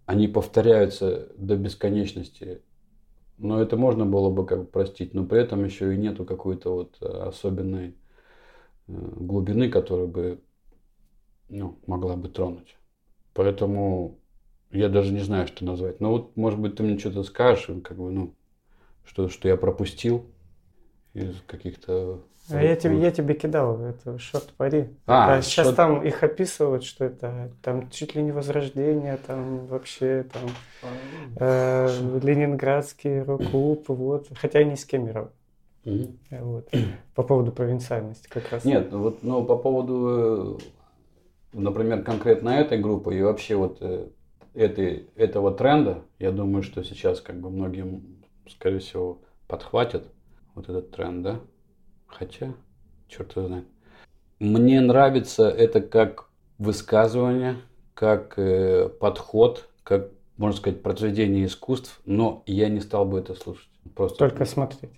они 0.07 0.29
повторяются 0.29 1.29
до 1.37 1.57
бесконечности. 1.57 2.63
Но 3.39 3.61
это 3.61 3.77
можно 3.77 4.07
было 4.07 4.31
бы 4.31 4.47
как 4.47 4.61
бы 4.61 4.67
простить, 4.67 5.15
но 5.15 5.25
при 5.27 5.41
этом 5.43 5.65
еще 5.65 5.95
и 5.95 5.99
нету 5.99 6.25
какой-то 6.25 6.75
вот 6.75 6.97
э, 7.01 7.07
особенной 7.07 7.97
э, 8.89 8.93
глубины, 9.17 9.71
которая 9.71 10.07
бы 10.07 10.41
ну, 11.49 11.79
могла 11.87 12.17
бы 12.17 12.29
тронуть. 12.29 12.77
Поэтому 13.35 14.19
я 14.71 14.89
даже 14.89 15.13
не 15.13 15.21
знаю, 15.21 15.47
что 15.47 15.65
назвать. 15.65 16.01
Но 16.01 16.13
вот, 16.13 16.37
может 16.37 16.61
быть, 16.61 16.77
ты 16.77 16.83
мне 16.83 16.99
что-то 16.99 17.23
скажешь, 17.25 17.69
как 17.85 17.97
бы, 17.99 18.11
ну, 18.11 18.35
что, 19.05 19.29
что 19.29 19.49
я 19.49 19.57
пропустил 19.57 20.27
из 21.15 21.41
каких-то... 21.47 22.21
А 22.51 22.63
я 22.63 22.75
тебе, 22.75 23.01
я 23.01 23.11
тебе 23.13 23.35
кидал 23.35 23.81
это 23.81 24.19
шорт 24.19 24.53
пари. 24.57 24.91
А, 25.07 25.41
сейчас 25.43 25.69
шорт- 25.69 25.77
там 25.77 26.03
их 26.03 26.23
описывают, 26.23 26.83
что 26.83 27.05
это 27.05 27.53
там 27.63 27.89
чуть 27.91 28.15
ли 28.17 28.23
не 28.23 28.33
возрождение, 28.33 29.17
там 29.17 29.67
вообще 29.67 30.27
там 30.33 30.51
э, 31.37 32.19
ленинградский 32.23 33.23
рок-клуб, 33.23 33.89
вот. 33.89 34.29
Хотя 34.35 34.65
Кемерово. 34.65 35.31
Мгм. 35.85 36.19
э, 36.31 36.43
Вот. 36.43 36.69
По 37.15 37.23
поводу 37.23 37.53
провинциальности 37.53 38.29
как 38.29 38.51
раз. 38.51 38.65
Нет, 38.65 38.91
ну 38.91 38.99
вот, 39.03 39.23
ну, 39.23 39.45
по 39.45 39.57
поводу, 39.57 40.59
э, 41.53 41.59
например, 41.59 42.03
конкретно 42.03 42.51
этой 42.51 42.79
группы 42.79 43.17
и 43.17 43.23
вообще 43.23 43.57
вот 43.57 43.79
э, 43.81 44.09
этой, 44.55 45.07
этого 45.17 45.53
тренда, 45.53 46.03
я 46.19 46.33
думаю, 46.33 46.63
что 46.63 46.83
сейчас 46.85 47.21
как 47.21 47.41
бы 47.41 47.51
многим, 47.51 48.23
скорее 48.49 48.79
всего, 48.79 49.21
подхватят 49.47 50.12
вот 50.55 50.69
этот 50.69 50.91
тренд, 50.91 51.23
да? 51.23 51.41
Хотя, 52.07 52.55
черт 53.09 53.35
его 53.37 53.47
знает. 53.47 53.67
Мне 54.39 54.81
нравится 54.81 55.49
это 55.49 55.81
как 55.81 56.29
высказывание, 56.59 57.57
как 57.95 58.39
э, 58.39 58.89
подход, 58.89 59.69
как, 59.85 60.11
можно 60.37 60.59
сказать, 60.59 60.83
произведение 60.83 61.47
искусств, 61.47 62.01
но 62.05 62.43
я 62.47 62.69
не 62.69 62.81
стал 62.81 63.05
бы 63.05 63.19
это 63.19 63.35
слушать. 63.35 63.69
Просто 63.95 64.19
Только 64.19 64.45
смотреть. 64.45 64.93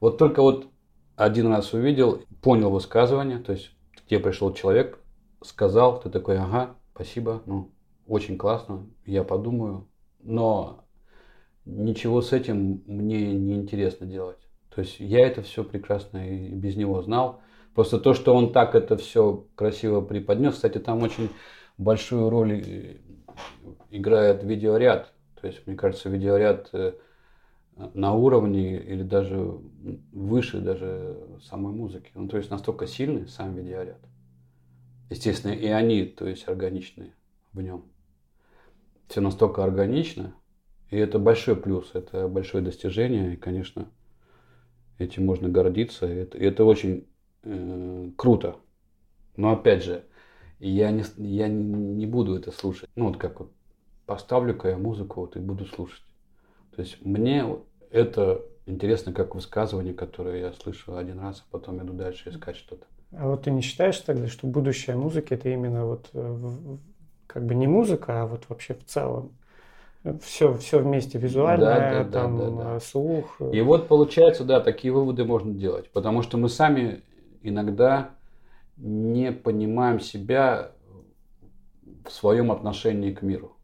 вот 0.00 0.18
только 0.18 0.42
вот 0.42 0.68
один 1.16 1.48
раз 1.48 1.72
увидел, 1.72 2.22
понял 2.42 2.70
высказывание, 2.70 3.38
то 3.38 3.52
есть 3.52 3.72
где 4.06 4.18
пришел 4.18 4.52
человек, 4.54 4.98
сказал, 5.42 6.00
ты 6.00 6.10
такой, 6.10 6.38
ага, 6.38 6.76
спасибо, 6.94 7.42
ну, 7.46 7.70
очень 8.06 8.38
классно, 8.38 8.86
я 9.04 9.22
подумаю, 9.24 9.86
но 10.22 10.84
ничего 11.64 12.22
с 12.22 12.32
этим 12.32 12.82
мне 12.86 13.32
не 13.34 13.54
интересно 13.54 14.06
делать. 14.06 14.47
То 14.78 14.82
есть 14.82 15.00
я 15.00 15.26
это 15.26 15.42
все 15.42 15.64
прекрасно 15.64 16.18
и 16.18 16.54
без 16.54 16.76
него 16.76 17.02
знал. 17.02 17.40
Просто 17.74 17.98
то, 17.98 18.14
что 18.14 18.32
он 18.32 18.52
так 18.52 18.76
это 18.76 18.96
все 18.96 19.44
красиво 19.56 20.02
преподнес, 20.02 20.54
кстати, 20.54 20.78
там 20.78 21.02
очень 21.02 21.30
большую 21.78 22.30
роль 22.30 22.62
э, 22.64 22.96
играет 23.90 24.44
видеоряд. 24.44 25.12
То 25.40 25.48
есть, 25.48 25.66
мне 25.66 25.74
кажется, 25.74 26.08
видеоряд 26.08 26.68
э, 26.74 26.92
на 27.92 28.12
уровне 28.12 28.80
или 28.80 29.02
даже 29.02 29.58
выше 30.12 30.60
даже 30.60 31.26
самой 31.42 31.72
музыки. 31.72 32.12
Ну, 32.14 32.28
то 32.28 32.36
есть 32.36 32.48
настолько 32.48 32.86
сильный 32.86 33.26
сам 33.26 33.56
видеоряд. 33.56 33.98
Естественно, 35.10 35.54
и 35.54 35.66
они, 35.66 36.04
то 36.04 36.24
есть 36.28 36.46
органичные 36.46 37.14
в 37.52 37.60
нем. 37.60 37.84
Все 39.08 39.20
настолько 39.20 39.64
органично, 39.64 40.36
и 40.90 40.96
это 40.96 41.18
большой 41.18 41.56
плюс, 41.56 41.90
это 41.94 42.28
большое 42.28 42.62
достижение, 42.62 43.34
и, 43.34 43.36
конечно, 43.36 43.88
этим 44.98 45.26
можно 45.26 45.48
гордиться, 45.48 46.06
это, 46.06 46.38
это 46.38 46.64
очень 46.64 47.06
э, 47.44 48.10
круто. 48.16 48.56
Но 49.36 49.52
опять 49.52 49.84
же, 49.84 50.04
я 50.58 50.90
не, 50.90 51.04
я 51.16 51.48
не 51.48 52.06
буду 52.06 52.36
это 52.36 52.50
слушать. 52.50 52.90
Ну, 52.96 53.06
вот 53.06 53.16
как 53.16 53.40
вот 53.40 53.52
поставлю-ка 54.06 54.70
я 54.70 54.78
музыку 54.78 55.20
вот 55.20 55.36
и 55.36 55.40
буду 55.40 55.66
слушать. 55.66 56.02
То 56.74 56.82
есть 56.82 57.04
мне 57.04 57.44
это 57.90 58.42
интересно 58.66 59.12
как 59.12 59.34
высказывание, 59.34 59.94
которое 59.94 60.40
я 60.40 60.52
слышу 60.52 60.96
один 60.96 61.20
раз, 61.20 61.40
а 61.40 61.52
потом 61.52 61.82
иду 61.84 61.92
дальше 61.92 62.30
искать 62.30 62.56
что-то. 62.56 62.86
А 63.12 63.28
вот 63.28 63.42
ты 63.42 63.50
не 63.50 63.62
считаешь 63.62 63.98
тогда, 63.98 64.26
что 64.28 64.46
будущее 64.46 64.96
музыки 64.96 65.34
это 65.34 65.48
именно 65.48 65.86
вот 65.86 66.10
э, 66.12 66.76
как 67.26 67.46
бы 67.46 67.54
не 67.54 67.66
музыка, 67.66 68.22
а 68.22 68.26
вот 68.26 68.44
вообще 68.48 68.74
в 68.74 68.84
целом? 68.84 69.37
Все, 70.22 70.54
все 70.56 70.78
вместе, 70.78 71.18
визуальное, 71.18 71.74
Да, 71.74 72.04
да, 72.04 72.04
да, 72.04 72.22
там, 72.22 72.38
да, 72.38 72.50
да. 72.64 72.76
э, 72.76 72.80
слух. 72.80 73.36
э, 73.40 73.50
И 73.52 73.60
вот 73.60 73.88
получается, 73.88 74.44
да, 74.44 74.60
такие 74.60 74.92
выводы 74.92 75.24
можно 75.24 75.52
делать, 75.52 75.90
потому 75.90 76.22
что 76.22 76.38
мы 76.38 76.48
сами 76.48 77.02
иногда 77.42 78.10
не 78.76 79.32
понимаем 79.32 80.00
себя 80.00 80.72
в 82.04 82.10
своем 82.10 82.50
отношении 82.52 83.12
к 83.12 83.22
миру. 83.22 83.56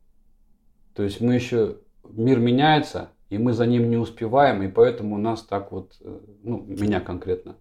То 0.94 1.02
есть 1.02 1.20
мы 1.20 1.34
еще, 1.34 1.76
мир 2.08 2.38
меняется, 2.38 3.10
и 3.30 3.38
мы 3.38 3.52
за 3.52 3.66
ним 3.66 3.90
не 3.90 3.96
успеваем, 3.96 4.62
и 4.62 4.68
поэтому 4.68 5.18
нас 5.18 5.42
так 5.42 5.72
вот, 5.72 5.96
э, 6.00 6.18
ну, 6.42 6.62
меня 6.62 7.00
конкретно, 7.00 7.56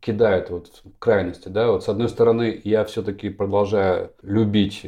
кидает 0.00 0.50
вот 0.50 0.82
в 0.84 0.98
крайности, 0.98 1.48
да, 1.48 1.70
вот 1.70 1.84
с 1.84 1.88
одной 1.88 2.08
стороны 2.08 2.60
я 2.64 2.84
все-таки 2.84 3.30
продолжаю 3.30 4.12
любить 4.22 4.86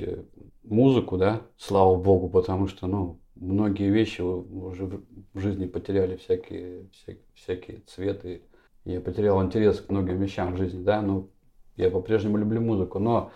музыку, 0.65 1.17
да, 1.17 1.43
слава 1.57 1.97
богу, 1.97 2.29
потому 2.29 2.67
что, 2.67 2.87
ну, 2.87 3.21
многие 3.35 3.91
вещи 3.91 4.21
уже 4.21 5.01
в 5.33 5.39
жизни 5.39 5.67
потеряли 5.67 6.17
всякие, 6.17 6.89
всякие, 6.93 7.25
всякие 7.35 7.79
цветы, 7.87 8.43
я 8.85 9.01
потерял 9.01 9.43
интерес 9.43 9.81
к 9.81 9.91
многим 9.91 10.19
вещам 10.19 10.55
в 10.55 10.59
жизни, 10.59 10.83
да, 10.83 11.01
но 11.01 11.29
я 11.77 11.91
по-прежнему 11.91 12.37
люблю 12.37 12.61
музыку, 12.61 12.99
но 12.99 13.31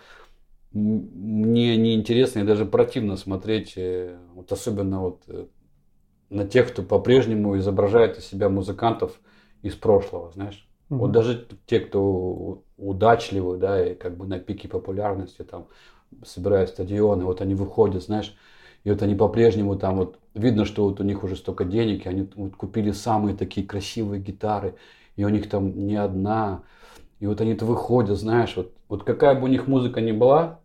мне 0.71 1.77
неинтересно 1.77 2.39
и 2.39 2.43
даже 2.43 2.65
противно 2.65 3.17
смотреть, 3.17 3.73
э, 3.75 4.17
вот 4.33 4.51
особенно 4.51 5.01
вот 5.01 5.23
э, 5.27 5.47
на 6.29 6.47
тех, 6.47 6.71
кто 6.71 6.83
по-прежнему 6.83 7.57
изображает 7.57 8.19
из 8.19 8.25
себя 8.25 8.49
музыкантов 8.49 9.19
из 9.63 9.75
прошлого, 9.75 10.31
знаешь. 10.31 10.67
Мгм. 10.89 10.99
Вот 10.99 11.11
даже 11.11 11.47
те, 11.65 11.79
кто 11.79 12.63
удачливы, 12.77 13.57
да, 13.57 13.91
и 13.91 13.95
как 13.95 14.15
бы 14.17 14.27
на 14.27 14.39
пике 14.39 14.67
популярности, 14.67 15.43
там, 15.43 15.67
собирают 16.25 16.69
стадионы, 16.69 17.25
вот 17.25 17.41
они 17.41 17.55
выходят, 17.55 18.03
знаешь, 18.03 18.35
и 18.83 18.91
вот 18.91 19.01
они 19.01 19.15
по-прежнему 19.15 19.75
там 19.77 19.97
вот, 19.97 20.19
видно, 20.33 20.65
что 20.65 20.85
вот 20.85 20.99
у 20.99 21.03
них 21.03 21.23
уже 21.23 21.35
столько 21.35 21.65
денег, 21.65 22.05
и 22.05 22.09
они 22.09 22.29
вот 22.35 22.55
купили 22.55 22.91
самые 22.91 23.35
такие 23.35 23.65
красивые 23.65 24.21
гитары, 24.21 24.75
и 25.15 25.25
у 25.25 25.29
них 25.29 25.49
там 25.49 25.87
не 25.87 25.95
одна, 25.95 26.63
и 27.19 27.27
вот 27.27 27.41
они-то 27.41 27.65
выходят, 27.65 28.17
знаешь, 28.17 28.55
вот, 28.55 28.73
вот 28.87 29.03
какая 29.03 29.35
бы 29.35 29.45
у 29.45 29.47
них 29.47 29.67
музыка 29.67 30.01
ни 30.01 30.11
была, 30.11 30.59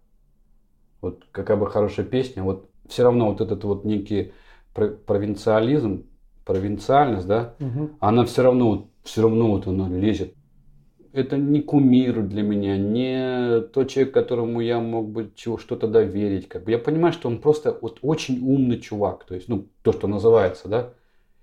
вот 1.00 1.24
какая 1.32 1.56
бы 1.56 1.66
хорошая 1.68 2.06
песня, 2.06 2.42
вот 2.42 2.68
все 2.88 3.02
равно 3.02 3.30
вот 3.30 3.40
этот 3.40 3.64
вот 3.64 3.84
некий 3.84 4.32
провинциализм, 4.72 6.04
провинциальность, 6.44 7.26
да, 7.26 7.54
Мгм. 7.58 7.96
она 8.00 8.24
все 8.24 8.42
равно, 8.42 8.88
все 9.02 9.22
равно 9.22 9.50
вот 9.50 9.66
она 9.66 9.88
лезет. 9.88 10.34
Это 11.14 11.36
не 11.36 11.62
кумир 11.62 12.22
для 12.22 12.42
меня, 12.42 12.76
не 12.76 13.60
тот 13.60 13.88
человек, 13.88 14.12
которому 14.12 14.60
я 14.60 14.80
мог 14.80 15.10
бы 15.10 15.30
чего, 15.36 15.58
что-то 15.58 15.86
доверить. 15.86 16.48
Как 16.48 16.64
бы. 16.64 16.72
Я 16.72 16.78
понимаю, 16.78 17.12
что 17.12 17.28
он 17.28 17.38
просто 17.38 17.78
вот 17.80 18.00
очень 18.02 18.40
умный 18.44 18.80
чувак, 18.80 19.24
то 19.24 19.36
есть, 19.36 19.48
ну, 19.48 19.68
то, 19.82 19.92
что 19.92 20.08
называется, 20.08 20.66
да. 20.66 20.92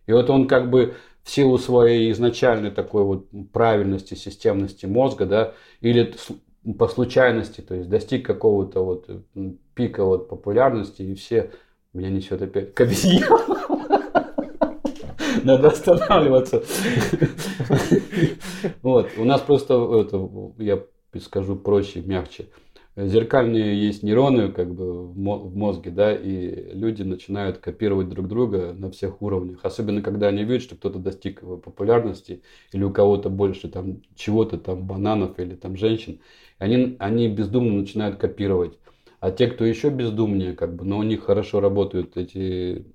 И 0.08 0.12
вот 0.12 0.30
он 0.30 0.50
как 0.50 0.70
бы 0.70 0.96
в 1.24 1.30
силу 1.30 1.58
своей 1.58 2.12
изначальной 2.12 2.72
такой 2.72 3.04
вот 3.04 3.28
правильности, 3.54 4.14
системности 4.14 4.88
мозга, 4.88 5.26
да, 5.26 5.54
или 5.80 6.14
по 6.78 6.90
случайности, 6.90 7.62
то 7.62 7.74
есть 7.74 7.90
достиг 7.90 8.26
какого-то 8.26 8.84
вот 8.84 9.10
пика 9.74 10.04
вот 10.04 10.28
популярности, 10.28 11.02
и 11.02 11.16
все 11.16 11.52
меня 11.94 12.10
несет 12.10 12.42
опять 12.42 12.74
к 12.74 12.82
обезьянам. 12.82 13.51
Надо 15.44 15.68
останавливаться. 15.70 16.64
Вот. 18.82 19.10
У 19.18 19.24
нас 19.24 19.42
просто, 19.42 19.74
это, 20.02 20.30
я 20.58 20.84
скажу 21.20 21.56
проще, 21.56 22.02
мягче. 22.02 22.48
Зеркальные 22.98 23.82
есть 23.88 24.04
нейроны 24.04 24.52
как 24.52 24.74
бы 24.74 25.08
в 25.08 25.18
мо- 25.18 25.40
в 25.40 25.56
мозге, 25.56 25.92
да, 25.92 26.14
и 26.14 26.74
люди 26.74 27.04
начинают 27.04 27.60
копировать 27.60 28.10
друг 28.10 28.28
друга 28.28 28.74
на 28.74 28.92
всех 28.92 29.22
уровнях. 29.22 29.60
Особенно, 29.64 30.02
когда 30.02 30.28
они 30.28 30.44
видят, 30.44 30.64
что 30.64 30.76
кто-то 30.76 31.00
достиг 31.00 31.40
популярности, 31.40 32.44
или 32.74 32.84
у 32.84 32.92
кого-то 32.92 33.30
больше 33.30 33.70
там 33.70 34.02
чего-то, 34.16 34.58
там 34.58 34.86
бананов 34.86 35.40
или 35.40 35.56
там 35.56 35.78
женщин. 35.78 36.20
Они, 36.60 36.98
они 37.00 37.30
бездумно 37.30 37.80
начинают 37.80 38.18
копировать. 38.18 38.78
А 39.22 39.32
те, 39.32 39.48
кто 39.48 39.64
еще 39.64 39.90
бездумнее, 39.90 40.54
как 40.54 40.76
бы, 40.76 40.84
но 40.84 40.98
у 40.98 41.04
них 41.04 41.24
хорошо 41.24 41.62
работают 41.62 42.18
эти 42.18 42.86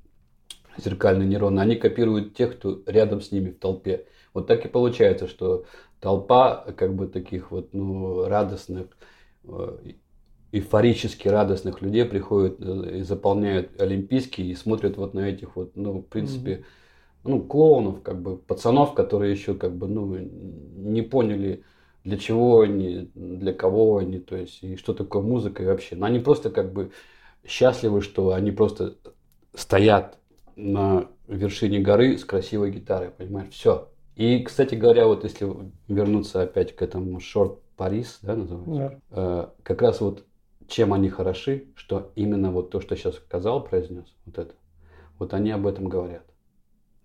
зеркальные 0.78 1.28
нейроны, 1.28 1.60
они 1.60 1.76
копируют 1.76 2.34
тех, 2.34 2.56
кто 2.56 2.82
рядом 2.86 3.20
с 3.20 3.32
ними 3.32 3.50
в 3.50 3.58
толпе. 3.58 4.06
Вот 4.34 4.46
так 4.46 4.64
и 4.64 4.68
получается, 4.68 5.28
что 5.28 5.64
толпа 6.00 6.64
как 6.76 6.94
бы 6.94 7.06
таких 7.06 7.50
вот 7.50 7.72
ну, 7.72 8.26
радостных, 8.26 8.88
э, 9.44 9.78
эйфорически 10.52 11.28
радостных 11.28 11.82
людей 11.82 12.04
приходят 12.04 12.56
э, 12.60 12.98
и 12.98 13.02
заполняют 13.02 13.80
Олимпийские 13.80 14.48
и 14.48 14.54
смотрят 14.54 14.96
вот 14.96 15.14
на 15.14 15.28
этих 15.28 15.56
вот, 15.56 15.72
ну, 15.74 16.00
в 16.00 16.06
принципе, 16.06 16.64
ну, 17.24 17.42
клоунов, 17.42 18.02
как 18.02 18.20
бы, 18.20 18.36
пацанов, 18.36 18.94
которые 18.94 19.32
еще 19.32 19.54
как 19.54 19.74
бы, 19.76 19.88
ну, 19.88 20.16
не 20.16 21.02
поняли, 21.02 21.64
для 22.04 22.18
чего 22.18 22.60
они, 22.60 23.10
для 23.14 23.52
кого 23.52 23.98
они, 23.98 24.20
то 24.20 24.36
есть, 24.36 24.62
и 24.62 24.76
что 24.76 24.94
такое 24.94 25.22
музыка 25.22 25.62
и 25.62 25.66
вообще. 25.66 25.96
Но 25.96 26.06
они 26.06 26.20
просто 26.20 26.50
как 26.50 26.72
бы 26.72 26.92
счастливы, 27.44 28.00
что 28.00 28.32
они 28.32 28.52
просто 28.52 28.96
стоят 29.54 30.18
на 30.56 31.08
вершине 31.28 31.80
горы 31.80 32.18
с 32.18 32.24
красивой 32.24 32.70
гитарой, 32.70 33.10
понимаешь, 33.10 33.50
все. 33.52 33.88
И, 34.16 34.42
кстати 34.42 34.74
говоря, 34.74 35.06
вот 35.06 35.24
если 35.24 35.46
вернуться 35.88 36.42
опять 36.42 36.74
к 36.74 36.82
этому 36.82 37.18
Short 37.18 37.58
Paris, 37.76 38.18
да, 38.22 38.34
называется, 38.34 39.00
Да. 39.10 39.50
э, 39.50 39.62
как 39.62 39.82
раз 39.82 40.00
вот 40.00 40.24
чем 40.66 40.92
они 40.92 41.08
хороши, 41.10 41.66
что 41.76 42.10
именно 42.16 42.50
вот 42.50 42.70
то, 42.70 42.80
что 42.80 42.96
сейчас 42.96 43.16
сказал, 43.16 43.62
произнес, 43.62 44.06
вот 44.24 44.38
это, 44.38 44.54
вот 45.18 45.34
они 45.34 45.50
об 45.50 45.66
этом 45.66 45.88
говорят. 45.88 46.24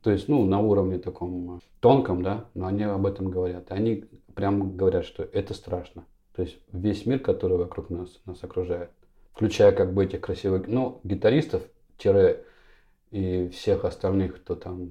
То 0.01 0.09
есть, 0.09 0.27
ну, 0.29 0.45
на 0.45 0.59
уровне 0.59 0.97
таком 0.97 1.57
э, 1.57 1.59
тонком, 1.79 2.23
да, 2.23 2.45
но 2.55 2.65
они 2.67 2.83
об 2.83 3.05
этом 3.05 3.29
говорят. 3.29 3.69
И 3.69 3.73
они 3.73 4.05
прямо 4.33 4.65
говорят, 4.65 5.05
что 5.05 5.23
это 5.23 5.53
страшно. 5.53 6.05
То 6.35 6.41
есть 6.43 6.57
весь 6.71 7.05
мир, 7.05 7.19
который 7.19 7.57
вокруг 7.57 7.89
нас, 7.89 8.19
нас 8.25 8.43
окружает, 8.43 8.89
включая 9.33 9.73
как 9.73 9.93
бы 9.93 10.05
этих 10.05 10.21
красивых, 10.21 10.67
ну, 10.67 11.01
гитаристов, 11.03 11.61
тире 11.97 12.45
и 13.11 13.49
всех 13.49 13.85
остальных, 13.85 14.37
кто 14.37 14.55
там 14.55 14.89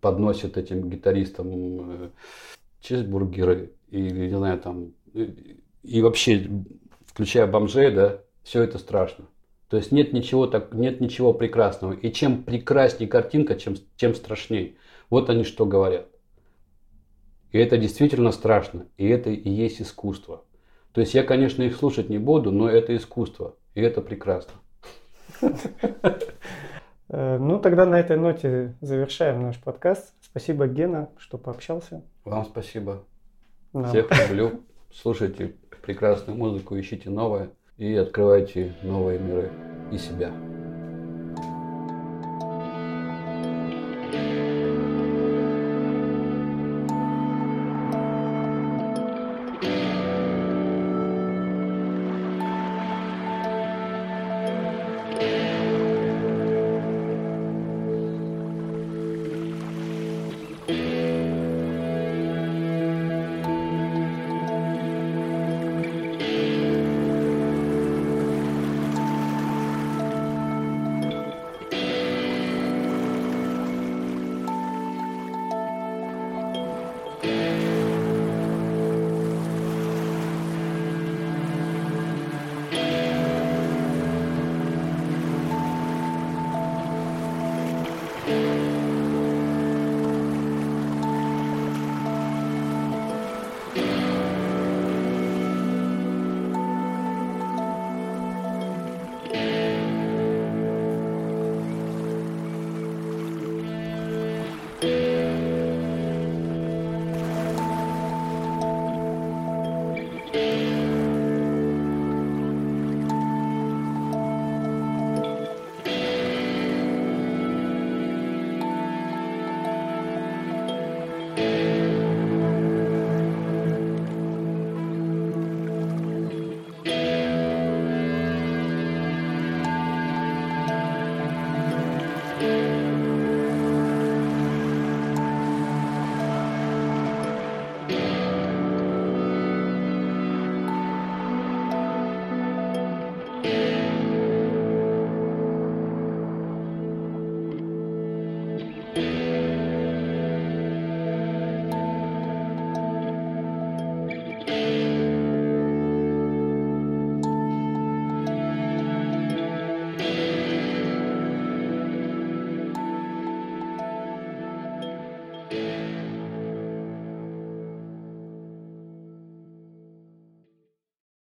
подносит 0.00 0.56
этим 0.56 0.90
гитаристам 0.90 2.04
э, 2.04 2.10
чизбургеры 2.80 3.72
или, 3.90 4.28
не 4.28 4.36
знаю, 4.36 4.60
там, 4.60 4.92
и, 5.14 5.58
и 5.82 6.02
вообще, 6.02 6.48
включая 7.06 7.46
бомжей, 7.46 7.90
да, 7.90 8.20
все 8.42 8.62
это 8.62 8.78
страшно. 8.78 9.26
То 9.68 9.78
есть 9.78 9.90
нет 9.90 10.12
ничего, 10.12 10.46
так, 10.46 10.74
нет 10.74 11.00
ничего 11.00 11.32
прекрасного. 11.32 11.94
И 11.94 12.12
чем 12.12 12.42
прекраснее 12.42 13.08
картинка, 13.08 13.54
чем, 13.54 13.76
тем 13.96 14.14
страшней. 14.14 14.76
Вот 15.08 15.30
они 15.30 15.44
что 15.44 15.64
говорят. 15.64 16.08
И 17.52 17.58
это 17.58 17.78
действительно 17.78 18.32
страшно. 18.32 18.86
И 18.98 19.08
это 19.08 19.30
и 19.30 19.48
есть 19.48 19.80
искусство. 19.80 20.44
То 20.92 21.00
есть 21.00 21.14
я, 21.14 21.22
конечно, 21.22 21.62
их 21.62 21.76
слушать 21.76 22.10
не 22.10 22.18
буду, 22.18 22.50
но 22.50 22.68
это 22.68 22.94
искусство. 22.94 23.56
И 23.74 23.80
это 23.80 24.02
прекрасно. 24.02 24.52
Э, 27.12 27.36
Ну, 27.38 27.60
тогда 27.60 27.84
на 27.86 28.00
этой 28.00 28.16
ноте 28.16 28.74
завершаем 28.80 29.42
наш 29.42 29.58
подкаст. 29.58 30.14
Спасибо, 30.22 30.66
Гена, 30.66 31.10
что 31.18 31.38
пообщался. 31.38 32.02
Вам 32.24 32.44
спасибо. 32.46 33.04
Нам. 33.72 33.86
Всех 33.86 34.08
люблю. 34.28 34.60
Слушайте 34.90 35.54
прекрасную 35.82 36.38
музыку, 36.38 36.78
ищите 36.78 37.10
новое 37.10 37.50
и 37.76 37.94
открывайте 37.94 38.74
новые 38.82 39.18
миры 39.18 39.50
и 39.90 39.98
себя. 39.98 40.32